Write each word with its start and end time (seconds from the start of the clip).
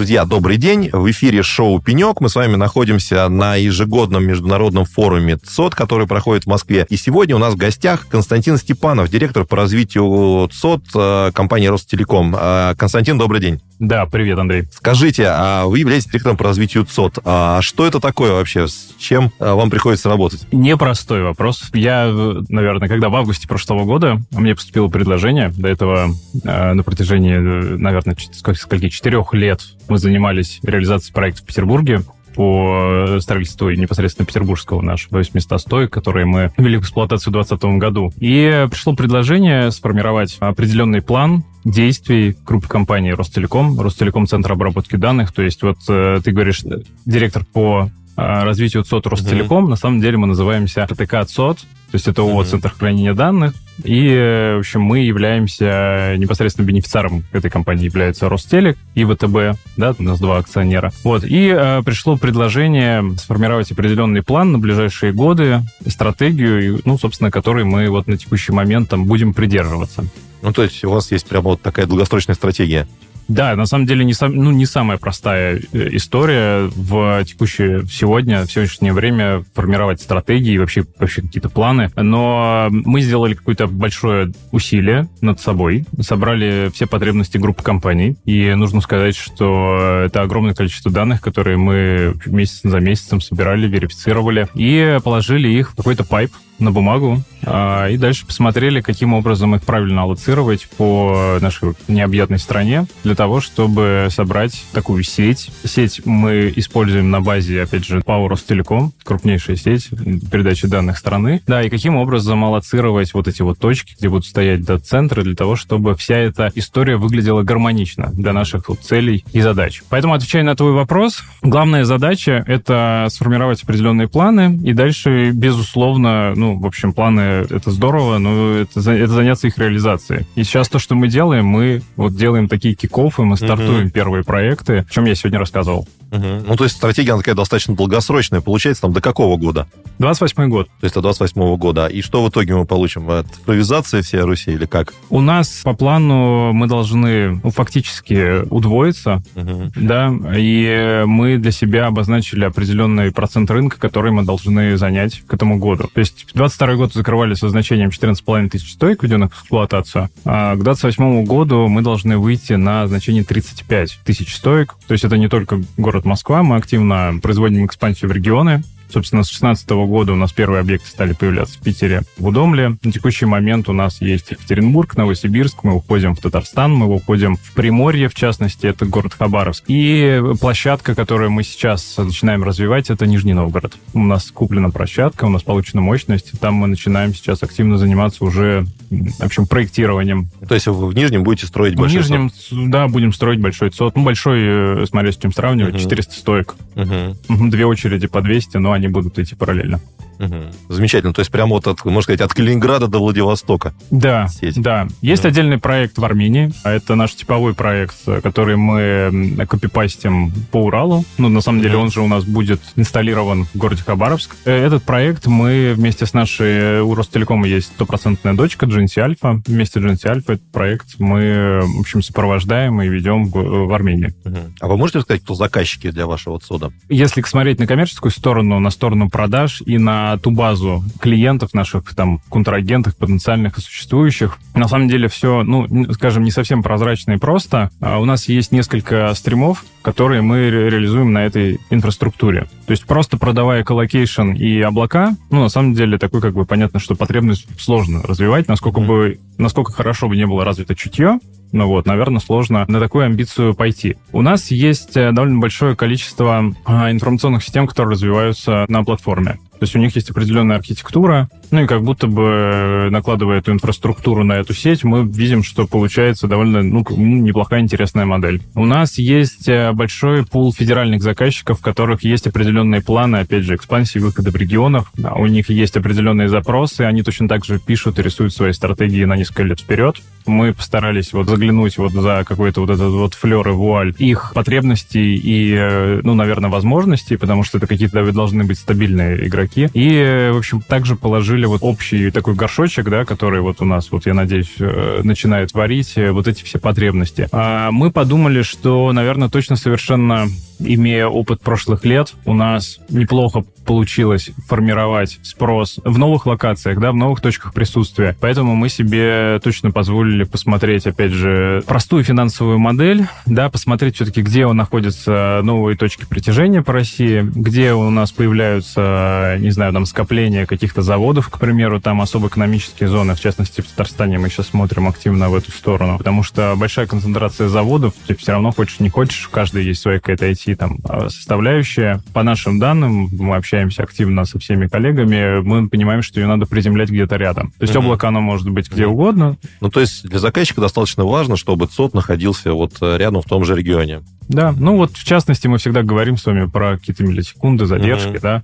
Друзья, 0.00 0.24
добрый 0.24 0.56
день. 0.56 0.88
В 0.90 1.10
эфире 1.10 1.42
шоу 1.42 1.78
«Пенек». 1.78 2.22
Мы 2.22 2.30
с 2.30 2.34
вами 2.34 2.56
находимся 2.56 3.28
на 3.28 3.56
ежегодном 3.56 4.24
международном 4.24 4.86
форуме 4.86 5.36
ЦОД, 5.36 5.74
который 5.74 6.06
проходит 6.06 6.44
в 6.44 6.46
Москве. 6.46 6.86
И 6.88 6.96
сегодня 6.96 7.36
у 7.36 7.38
нас 7.38 7.52
в 7.52 7.58
гостях 7.58 8.08
Константин 8.08 8.56
Степанов, 8.56 9.10
директор 9.10 9.44
по 9.44 9.58
развитию 9.58 10.48
ЦОД 10.48 10.84
э, 10.94 11.30
компании 11.34 11.66
«Ростелеком». 11.66 12.34
Э, 12.34 12.74
Константин, 12.78 13.18
добрый 13.18 13.42
день. 13.42 13.60
Да, 13.78 14.06
привет, 14.06 14.38
Андрей. 14.38 14.68
Скажите, 14.72 15.26
а 15.28 15.66
вы 15.66 15.80
являетесь 15.80 16.06
директором 16.06 16.38
по 16.38 16.44
развитию 16.44 16.86
ЦОД. 16.86 17.18
А 17.24 17.60
что 17.60 17.86
это 17.86 18.00
такое 18.00 18.32
вообще? 18.32 18.68
С 18.68 18.94
чем 18.98 19.32
э, 19.38 19.52
вам 19.52 19.68
приходится 19.68 20.08
работать? 20.08 20.46
Непростой 20.50 21.22
вопрос. 21.22 21.68
Я, 21.74 22.06
наверное, 22.48 22.88
когда 22.88 23.10
в 23.10 23.16
августе 23.16 23.46
прошлого 23.46 23.84
года 23.84 24.18
мне 24.30 24.54
поступило 24.54 24.88
предложение, 24.88 25.50
до 25.50 25.68
этого 25.68 26.08
на 26.42 26.82
протяжении, 26.82 27.36
наверное, 27.36 28.16
скольки, 28.32 28.88
четырех 28.88 29.34
лет 29.34 29.60
мы 29.90 29.98
занимались 29.98 30.60
реализацией 30.62 31.12
проекта 31.12 31.42
в 31.42 31.46
Петербурге 31.46 32.02
по 32.34 33.18
строительству 33.20 33.70
непосредственно 33.70 34.26
петербургского 34.26 34.80
нашего 34.80 35.18
800 35.18 35.60
стоек, 35.60 35.92
которые 35.92 36.26
мы 36.26 36.52
ввели 36.56 36.76
в 36.76 36.82
эксплуатацию 36.82 37.32
в 37.32 37.34
2020 37.34 37.78
году. 37.78 38.12
И 38.18 38.66
пришло 38.70 38.94
предложение 38.94 39.70
сформировать 39.70 40.36
определенный 40.40 41.02
план 41.02 41.44
действий 41.64 42.36
группы 42.46 42.68
компании 42.68 43.10
Ростелеком, 43.10 43.78
Ростелеком 43.80 44.26
Центр 44.26 44.52
обработки 44.52 44.96
данных. 44.96 45.32
То 45.32 45.42
есть 45.42 45.62
вот 45.62 45.78
э, 45.88 46.20
ты 46.24 46.30
говоришь, 46.30 46.62
директор 47.04 47.44
по 47.44 47.90
э, 48.16 48.42
развитию 48.44 48.84
ЦОД 48.84 49.08
Ростелеком, 49.08 49.66
mm-hmm. 49.66 49.70
на 49.70 49.76
самом 49.76 50.00
деле 50.00 50.16
мы 50.16 50.26
называемся 50.26 50.86
РТК 50.86 51.26
ЦОД, 51.26 51.58
то 51.90 51.96
есть 51.96 52.06
это 52.06 52.22
ООО 52.22 52.42
mm-hmm. 52.42 52.46
«Центр 52.46 52.72
хранения 52.76 53.14
данных». 53.14 53.54
И, 53.82 54.54
в 54.56 54.58
общем, 54.58 54.82
мы 54.82 55.00
являемся 55.00 56.14
непосредственно 56.18 56.66
бенефициаром 56.66 57.24
этой 57.32 57.50
компании, 57.50 57.86
является 57.86 58.28
Ростелек 58.28 58.76
и 58.94 59.04
ВТБ, 59.04 59.58
да, 59.76 59.94
у 59.98 60.02
нас 60.02 60.20
два 60.20 60.38
акционера. 60.38 60.92
Вот, 61.02 61.24
и 61.24 61.54
э, 61.56 61.82
пришло 61.82 62.16
предложение 62.16 63.16
сформировать 63.16 63.72
определенный 63.72 64.22
план 64.22 64.52
на 64.52 64.58
ближайшие 64.58 65.12
годы, 65.12 65.62
стратегию, 65.86 66.80
ну, 66.84 66.98
собственно, 66.98 67.30
которой 67.30 67.64
мы 67.64 67.88
вот 67.88 68.06
на 68.06 68.18
текущий 68.18 68.52
момент 68.52 68.90
там 68.90 69.06
будем 69.06 69.32
придерживаться. 69.32 70.04
Ну, 70.42 70.52
то 70.52 70.62
есть 70.62 70.84
у 70.84 70.90
вас 70.90 71.10
есть 71.10 71.26
прямо 71.26 71.50
вот 71.50 71.62
такая 71.62 71.86
долгосрочная 71.86 72.34
стратегия? 72.34 72.86
Да, 73.30 73.54
на 73.54 73.64
самом 73.64 73.86
деле 73.86 74.04
не, 74.04 74.12
сам, 74.12 74.34
ну, 74.34 74.50
не 74.50 74.66
самая 74.66 74.98
простая 74.98 75.60
э, 75.72 75.88
история 75.92 76.68
в 76.74 77.24
текущее, 77.24 77.86
сегодня, 77.86 78.44
в 78.44 78.50
сегодняшнее 78.50 78.92
время 78.92 79.44
формировать 79.54 80.00
стратегии 80.00 80.54
и 80.54 80.58
вообще, 80.58 80.84
вообще 80.98 81.22
какие-то 81.22 81.48
планы. 81.48 81.90
Но 81.94 82.66
мы 82.70 83.00
сделали 83.00 83.34
какое-то 83.34 83.68
большое 83.68 84.32
усилие 84.50 85.08
над 85.20 85.38
собой, 85.40 85.84
собрали 86.00 86.72
все 86.74 86.88
потребности 86.88 87.38
группы 87.38 87.62
компаний, 87.62 88.16
и 88.24 88.52
нужно 88.54 88.80
сказать, 88.80 89.14
что 89.14 90.02
это 90.06 90.22
огромное 90.22 90.54
количество 90.54 90.90
данных, 90.90 91.20
которые 91.20 91.56
мы 91.56 92.16
месяц 92.26 92.62
за 92.64 92.80
месяцем 92.80 93.20
собирали, 93.20 93.68
верифицировали 93.68 94.48
и 94.54 94.98
положили 95.04 95.48
их 95.48 95.70
в 95.70 95.76
какой-то 95.76 96.02
пайп, 96.02 96.32
на 96.60 96.72
бумагу 96.72 97.22
а, 97.42 97.88
и 97.88 97.96
дальше 97.96 98.26
посмотрели, 98.26 98.80
каким 98.80 99.14
образом 99.14 99.54
их 99.54 99.62
правильно 99.62 100.02
аллоцировать 100.02 100.68
по 100.76 101.38
нашей 101.40 101.72
необъятной 101.88 102.38
стране 102.38 102.86
для 103.02 103.14
того, 103.14 103.40
чтобы 103.40 104.08
собрать 104.10 104.64
такую 104.72 105.02
сеть. 105.02 105.50
Сеть 105.64 106.04
мы 106.04 106.52
используем 106.56 107.10
на 107.10 107.20
базе, 107.20 107.62
опять 107.62 107.84
же, 107.84 107.98
Power 107.98 108.28
Ростелеком, 108.28 108.92
крупнейшая 109.10 109.56
сеть 109.56 109.88
передачи 110.30 110.68
данных 110.68 110.96
страны. 110.96 111.42
Да, 111.48 111.64
и 111.64 111.68
каким 111.68 111.96
образом 111.96 112.44
аллоцировать 112.44 113.12
вот 113.12 113.26
эти 113.26 113.42
вот 113.42 113.58
точки, 113.58 113.96
где 113.98 114.08
будут 114.08 114.24
стоять 114.24 114.62
дата-центры, 114.62 115.24
для 115.24 115.34
того, 115.34 115.56
чтобы 115.56 115.96
вся 115.96 116.16
эта 116.16 116.52
история 116.54 116.96
выглядела 116.96 117.42
гармонично 117.42 118.10
для 118.12 118.32
наших 118.32 118.68
вот 118.68 118.78
целей 118.80 119.24
и 119.32 119.40
задач. 119.40 119.82
Поэтому, 119.88 120.14
отвечая 120.14 120.44
на 120.44 120.54
твой 120.54 120.74
вопрос, 120.74 121.24
главная 121.42 121.82
задача— 121.84 122.44
это 122.46 123.08
сформировать 123.10 123.64
определенные 123.64 124.06
планы 124.06 124.56
и 124.62 124.72
дальше, 124.74 125.32
безусловно, 125.32 126.32
ну, 126.36 126.56
в 126.56 126.66
общем, 126.66 126.92
планы— 126.92 127.20
это 127.50 127.72
здорово, 127.72 128.18
но 128.18 128.58
это, 128.58 128.78
это 128.78 129.08
заняться 129.08 129.48
их 129.48 129.58
реализацией. 129.58 130.24
И 130.36 130.44
сейчас 130.44 130.68
то, 130.68 130.78
что 130.78 130.94
мы 130.94 131.08
делаем, 131.08 131.46
мы 131.46 131.82
вот 131.96 132.14
делаем 132.14 132.46
такие 132.46 132.76
кик-оффы, 132.76 133.24
мы 133.24 133.36
стартуем 133.36 133.88
uh-huh. 133.88 133.90
первые 133.90 134.22
проекты, 134.22 134.84
о 134.88 134.92
чем 134.92 135.06
я 135.06 135.16
сегодня 135.16 135.40
рассказывал. 135.40 135.88
Угу. 136.10 136.46
Ну, 136.46 136.56
то 136.56 136.64
есть 136.64 136.76
стратегия, 136.76 137.12
она 137.12 137.20
такая 137.20 137.34
достаточно 137.34 137.74
долгосрочная. 137.74 138.40
Получается, 138.40 138.82
там 138.82 138.92
до 138.92 139.00
какого 139.00 139.36
года? 139.36 139.66
28 139.98 140.48
год. 140.48 140.68
То 140.80 140.84
есть 140.84 140.94
до 140.94 141.02
28 141.02 141.56
года. 141.56 141.86
И 141.86 142.02
что 142.02 142.24
в 142.24 142.28
итоге 142.28 142.54
мы 142.56 142.64
получим? 142.64 143.08
Цифровизация 143.32 144.02
всей 144.02 144.20
Руси 144.20 144.52
или 144.52 144.66
как? 144.66 144.94
У 145.08 145.20
нас 145.20 145.60
по 145.64 145.74
плану 145.74 146.52
мы 146.52 146.66
должны 146.66 147.40
ну, 147.42 147.50
фактически 147.50 148.44
удвоиться, 148.50 149.22
угу. 149.34 149.72
да, 149.76 150.12
и 150.36 151.02
мы 151.06 151.38
для 151.38 151.50
себя 151.50 151.86
обозначили 151.86 152.44
определенный 152.44 153.12
процент 153.12 153.50
рынка, 153.50 153.78
который 153.78 154.12
мы 154.12 154.24
должны 154.24 154.76
занять 154.76 155.22
к 155.26 155.34
этому 155.34 155.58
году. 155.58 155.88
То 155.92 156.00
есть 156.00 156.26
22 156.34 156.74
год 156.74 156.92
закрывали 156.92 157.34
со 157.34 157.48
значением 157.48 157.90
14,5 157.90 158.48
тысяч 158.50 158.72
стоек, 158.72 159.02
введенных 159.02 159.34
в 159.34 159.42
эксплуатацию, 159.42 160.10
а 160.24 160.56
к 160.56 160.62
28 160.62 161.24
году 161.24 161.68
мы 161.68 161.82
должны 161.82 162.18
выйти 162.18 162.54
на 162.54 162.86
значение 162.86 163.24
35 163.24 164.00
тысяч 164.04 164.34
стоек. 164.34 164.76
То 164.86 164.92
есть 164.92 165.04
это 165.04 165.16
не 165.16 165.28
только 165.28 165.60
город 165.76 165.99
город 166.00 166.06
Москва. 166.06 166.42
Мы 166.42 166.56
активно 166.56 167.18
производим 167.22 167.66
экспансию 167.66 168.10
в 168.10 168.14
регионы. 168.14 168.62
Собственно, 168.90 169.22
с 169.22 169.28
2016 169.28 169.70
года 169.70 170.12
у 170.12 170.16
нас 170.16 170.32
первые 170.32 170.60
объекты 170.60 170.88
стали 170.88 171.12
появляться 171.12 171.58
в 171.58 171.62
Питере, 171.62 172.02
в 172.18 172.26
Удомле. 172.26 172.76
На 172.82 172.90
текущий 172.90 173.26
момент 173.26 173.68
у 173.68 173.72
нас 173.72 174.00
есть 174.00 174.30
Екатеринбург, 174.30 174.96
Новосибирск, 174.96 175.62
мы 175.62 175.74
уходим 175.74 176.16
в 176.16 176.20
Татарстан, 176.20 176.74
мы 176.74 176.92
уходим 176.92 177.36
в 177.36 177.52
Приморье, 177.52 178.08
в 178.08 178.14
частности, 178.14 178.66
это 178.66 178.86
город 178.86 179.14
Хабаровск. 179.16 179.64
И 179.68 180.20
площадка, 180.40 180.94
которую 180.94 181.30
мы 181.30 181.44
сейчас 181.44 181.96
начинаем 181.98 182.42
развивать, 182.42 182.90
это 182.90 183.06
Нижний 183.06 183.34
Новгород. 183.34 183.74
У 183.92 184.02
нас 184.02 184.30
куплена 184.30 184.70
площадка, 184.70 185.26
у 185.26 185.30
нас 185.30 185.42
получена 185.42 185.82
мощность, 185.82 186.32
там 186.40 186.54
мы 186.54 186.66
начинаем 186.66 187.14
сейчас 187.14 187.42
активно 187.42 187.78
заниматься 187.78 188.24
уже, 188.24 188.66
в 188.90 189.22
общем, 189.22 189.46
проектированием. 189.46 190.28
То 190.46 190.54
есть 190.54 190.66
в 190.66 190.92
Нижнем 190.92 191.22
будете 191.22 191.46
строить 191.46 191.76
большой 191.76 192.00
В 192.00 192.02
Нижнем, 192.02 192.30
сот? 192.30 192.70
да, 192.70 192.88
будем 192.88 193.12
строить 193.12 193.40
большой 193.40 193.70
ЦОД. 193.70 193.96
Ну, 193.96 194.02
большой, 194.02 194.40
э, 194.82 194.86
смотря 194.86 195.12
с 195.12 195.16
чем 195.16 195.32
сравнивать, 195.32 195.74
угу. 195.74 195.80
400 195.82 196.12
стоек. 196.12 196.56
Угу. 196.74 197.50
Две 197.50 197.66
очереди 197.66 198.08
по 198.08 198.20
200, 198.20 198.56
но 198.56 198.72
они 198.72 198.88
будут 198.88 199.18
идти 199.18 199.36
параллельно. 199.36 199.80
Угу. 200.20 200.74
Замечательно. 200.74 201.14
То 201.14 201.20
есть 201.20 201.30
прямо 201.30 201.54
вот, 201.54 201.66
от, 201.66 201.84
можно 201.84 202.02
сказать, 202.02 202.20
от 202.20 202.34
Калининграда 202.34 202.88
до 202.88 202.98
Владивостока. 202.98 203.72
Да, 203.90 204.28
сеть. 204.28 204.60
да. 204.60 204.86
Есть 205.00 205.24
угу. 205.24 205.30
отдельный 205.30 205.58
проект 205.58 205.98
в 205.98 206.04
Армении. 206.04 206.52
А 206.62 206.72
это 206.72 206.94
наш 206.94 207.14
типовой 207.14 207.54
проект, 207.54 207.96
который 208.22 208.56
мы 208.56 209.46
копипастим 209.48 210.32
по 210.50 210.58
Уралу. 210.58 211.04
Ну, 211.16 211.28
на 211.28 211.40
самом 211.40 211.62
деле, 211.62 211.76
он 211.76 211.90
же 211.90 212.02
у 212.02 212.06
нас 212.06 212.24
будет 212.24 212.60
инсталлирован 212.76 213.46
в 213.46 213.56
городе 213.56 213.82
Хабаровск. 213.82 214.36
Э, 214.44 214.52
этот 214.52 214.82
проект 214.82 215.26
мы 215.26 215.72
вместе 215.74 216.04
с 216.04 216.12
нашей 216.12 216.82
у 216.82 216.94
Ростелекома 216.94 217.46
есть 217.46 217.68
стопроцентная 217.68 218.34
дочка 218.34 218.66
GNC 218.66 219.16
Alpha. 219.16 219.42
Вместе 219.46 219.80
с 219.80 219.82
GNC 219.82 220.02
Alpha 220.04 220.34
этот 220.34 220.52
проект 220.52 220.98
мы, 220.98 221.62
в 221.62 221.80
общем, 221.80 222.02
сопровождаем 222.02 222.82
и 222.82 222.88
ведем 222.88 223.24
в, 223.24 223.66
в 223.66 223.72
Армении. 223.72 224.12
Угу. 224.24 224.38
А 224.60 224.68
вы 224.68 224.76
можете 224.76 225.00
сказать, 225.00 225.22
кто 225.22 225.34
заказчики 225.34 225.90
для 225.90 226.06
вашего 226.06 226.38
ЦОДа? 226.38 226.72
Если 226.88 227.22
смотреть 227.22 227.58
на 227.58 227.66
коммерческую 227.66 228.12
сторону, 228.12 228.58
на 228.58 228.70
сторону 228.70 229.08
продаж 229.08 229.62
и 229.64 229.78
на 229.78 230.09
ту 230.18 230.30
базу 230.30 230.84
клиентов 231.00 231.54
наших, 231.54 231.94
там, 231.94 232.20
контрагентов, 232.30 232.96
потенциальных 232.96 233.58
и 233.58 233.60
существующих. 233.60 234.38
На 234.54 234.68
самом 234.68 234.88
деле 234.88 235.08
все, 235.08 235.42
ну, 235.42 235.66
скажем, 235.92 236.24
не 236.24 236.30
совсем 236.30 236.62
прозрачно 236.62 237.12
и 237.12 237.18
просто. 237.18 237.70
А 237.80 237.98
у 237.98 238.04
нас 238.04 238.28
есть 238.28 238.52
несколько 238.52 239.12
стримов, 239.14 239.64
которые 239.82 240.22
мы 240.22 240.50
реализуем 240.50 241.12
на 241.12 241.24
этой 241.24 241.60
инфраструктуре. 241.70 242.46
То 242.66 242.72
есть 242.72 242.84
просто 242.84 243.16
продавая 243.16 243.64
colocation 243.64 244.32
и 244.32 244.60
облака, 244.60 245.16
ну, 245.30 245.40
на 245.42 245.48
самом 245.48 245.74
деле, 245.74 245.98
такой, 245.98 246.20
как 246.20 246.34
бы, 246.34 246.44
понятно, 246.44 246.80
что 246.80 246.94
потребность 246.94 247.46
сложно 247.58 248.02
развивать, 248.02 248.48
насколько 248.48 248.80
бы, 248.80 249.18
насколько 249.38 249.72
хорошо 249.72 250.08
бы 250.08 250.16
не 250.16 250.26
было 250.26 250.44
развито 250.44 250.74
чутье, 250.74 251.18
ну 251.52 251.66
вот, 251.66 251.86
наверное, 251.86 252.20
сложно 252.20 252.64
на 252.68 252.78
такую 252.78 253.06
амбицию 253.06 253.54
пойти. 253.54 253.96
У 254.12 254.22
нас 254.22 254.50
есть 254.50 254.96
э, 254.96 255.10
довольно 255.12 255.40
большое 255.40 255.74
количество 255.74 256.44
а, 256.64 256.90
информационных 256.90 257.42
систем, 257.42 257.66
которые 257.66 257.94
развиваются 257.94 258.66
на 258.68 258.84
платформе. 258.84 259.38
То 259.60 259.64
есть 259.64 259.76
у 259.76 259.78
них 259.78 259.94
есть 259.94 260.08
определенная 260.08 260.56
архитектура, 260.56 261.28
ну 261.50 261.64
и 261.64 261.66
как 261.66 261.82
будто 261.82 262.06
бы 262.06 262.22
э, 262.22 262.88
накладывая 262.88 263.40
эту 263.40 263.52
инфраструктуру 263.52 264.24
на 264.24 264.38
эту 264.38 264.54
сеть, 264.54 264.84
мы 264.84 265.06
видим, 265.06 265.42
что 265.42 265.66
получается 265.66 266.28
довольно 266.28 266.62
ну, 266.62 266.82
неплохая, 266.96 267.60
интересная 267.60 268.06
модель. 268.06 268.40
У 268.54 268.64
нас 268.64 268.96
есть 268.96 269.48
э, 269.48 269.72
большой 269.72 270.24
пул 270.24 270.54
федеральных 270.54 271.02
заказчиков, 271.02 271.58
в 271.58 271.62
которых 271.62 272.04
есть 272.04 272.26
определенные 272.26 272.80
планы, 272.80 273.16
опять 273.16 273.44
же, 273.44 273.54
экспансии, 273.54 273.98
выхода 273.98 274.30
в 274.30 274.36
регионах. 274.36 274.90
Да, 274.94 275.12
у 275.12 275.26
них 275.26 275.50
есть 275.50 275.76
определенные 275.76 276.30
запросы, 276.30 276.82
они 276.82 277.02
точно 277.02 277.28
так 277.28 277.44
же 277.44 277.58
пишут 277.58 277.98
и 277.98 278.02
рисуют 278.02 278.32
свои 278.32 278.52
стратегии 278.52 279.04
на 279.04 279.16
несколько 279.16 279.42
лет 279.42 279.60
вперед. 279.60 279.96
Мы 280.24 280.54
постарались 280.54 281.12
вот 281.12 281.28
заглянуть 281.28 281.76
вот 281.76 281.92
за 281.92 282.24
какой-то 282.26 282.62
вот 282.62 282.70
этот 282.70 282.92
вот 282.92 283.12
флер 283.12 283.46
и 283.46 283.52
вуаль 283.52 283.94
их 283.98 284.32
потребностей 284.34 285.16
и, 285.16 285.54
э, 285.54 286.00
ну, 286.02 286.14
наверное, 286.14 286.48
возможностей, 286.48 287.16
потому 287.16 287.44
что 287.44 287.58
это 287.58 287.66
какие-то 287.66 288.10
должны 288.12 288.44
быть 288.44 288.58
стабильные 288.58 289.26
игроки 289.26 289.49
чуваки. 289.50 289.70
И, 289.74 290.30
в 290.32 290.38
общем, 290.38 290.60
также 290.60 290.96
положили 290.96 291.46
вот 291.46 291.60
общий 291.62 292.10
такой 292.10 292.34
горшочек, 292.34 292.88
да, 292.88 293.04
который 293.04 293.40
вот 293.40 293.60
у 293.60 293.64
нас, 293.64 293.90
вот 293.90 294.06
я 294.06 294.14
надеюсь, 294.14 294.54
э, 294.58 295.00
начинает 295.02 295.52
варить 295.54 295.94
вот 295.96 296.28
эти 296.28 296.44
все 296.44 296.58
потребности. 296.58 297.28
А 297.32 297.70
мы 297.70 297.90
подумали, 297.90 298.42
что, 298.42 298.92
наверное, 298.92 299.28
точно 299.28 299.56
совершенно 299.56 300.26
имея 300.60 301.06
опыт 301.06 301.40
прошлых 301.40 301.84
лет, 301.84 302.14
у 302.24 302.34
нас 302.34 302.78
неплохо 302.88 303.44
получилось 303.64 304.30
формировать 304.48 305.18
спрос 305.22 305.78
в 305.84 305.98
новых 305.98 306.26
локациях, 306.26 306.80
да, 306.80 306.92
в 306.92 306.96
новых 306.96 307.20
точках 307.20 307.54
присутствия. 307.54 308.16
Поэтому 308.20 308.56
мы 308.56 308.68
себе 308.68 309.40
точно 309.44 309.70
позволили 309.70 310.24
посмотреть, 310.24 310.86
опять 310.86 311.12
же, 311.12 311.62
простую 311.66 312.02
финансовую 312.02 312.58
модель, 312.58 313.06
да, 313.26 313.48
посмотреть 313.48 313.96
все-таки, 313.96 314.22
где 314.22 314.46
у 314.46 314.54
находятся 314.54 315.40
новые 315.44 315.76
точки 315.76 316.04
притяжения 316.04 316.62
по 316.62 316.72
России, 316.72 317.20
где 317.22 317.72
у 317.72 317.88
нас 317.90 318.12
появляются, 318.12 319.36
не 319.38 319.50
знаю, 319.50 319.72
там, 319.72 319.86
скопления 319.86 320.46
каких-то 320.46 320.82
заводов, 320.82 321.28
к 321.28 321.38
примеру, 321.38 321.80
там 321.80 322.00
особо 322.00 322.28
экономические 322.28 322.88
зоны, 322.88 323.14
в 323.14 323.20
частности, 323.20 323.60
в 323.60 323.66
Татарстане 323.66 324.18
мы 324.18 324.30
сейчас 324.30 324.48
смотрим 324.48 324.88
активно 324.88 325.30
в 325.30 325.34
эту 325.34 325.52
сторону, 325.52 325.98
потому 325.98 326.22
что 326.22 326.54
большая 326.56 326.86
концентрация 326.86 327.48
заводов, 327.48 327.94
ты 328.06 328.16
все 328.16 328.32
равно 328.32 328.50
хочешь, 328.50 328.80
не 328.80 328.90
хочешь, 328.90 329.28
у 329.28 329.30
каждой 329.30 329.64
есть 329.64 329.80
своя 329.80 330.00
какая-то 330.00 330.28
IT 330.28 330.49
там 330.54 330.78
а, 330.84 331.08
составляющая. 331.08 332.02
По 332.12 332.22
нашим 332.22 332.58
данным, 332.58 333.08
мы 333.12 333.36
общаемся 333.36 333.82
активно 333.82 334.24
со 334.24 334.38
всеми 334.38 334.66
коллегами, 334.66 335.40
мы 335.40 335.68
понимаем, 335.68 336.02
что 336.02 336.20
ее 336.20 336.26
надо 336.26 336.46
приземлять 336.46 336.90
где-то 336.90 337.16
рядом. 337.16 337.52
То 337.58 337.62
есть 337.62 337.74
mm-hmm. 337.74 337.78
облако, 337.78 338.08
оно 338.08 338.20
может 338.20 338.48
быть 338.48 338.70
где 338.70 338.82
mm-hmm. 338.82 338.86
угодно. 338.86 339.36
Ну, 339.60 339.70
то 339.70 339.80
есть 339.80 340.08
для 340.08 340.18
заказчика 340.18 340.60
достаточно 340.60 341.04
важно, 341.04 341.36
чтобы 341.36 341.66
ЦОД 341.66 341.94
находился 341.94 342.52
вот 342.52 342.74
э, 342.80 342.96
рядом 342.98 343.22
в 343.22 343.26
том 343.26 343.44
же 343.44 343.54
регионе. 343.54 344.02
Да, 344.28 344.54
ну 344.56 344.76
вот 344.76 344.92
в 344.92 345.04
частности 345.04 345.48
мы 345.48 345.58
всегда 345.58 345.82
говорим 345.82 346.16
с 346.16 346.24
вами 346.24 346.46
про 346.46 346.78
какие-то 346.78 347.02
миллисекунды, 347.02 347.66
задержки, 347.66 348.10
mm-hmm. 348.10 348.20
да. 348.20 348.42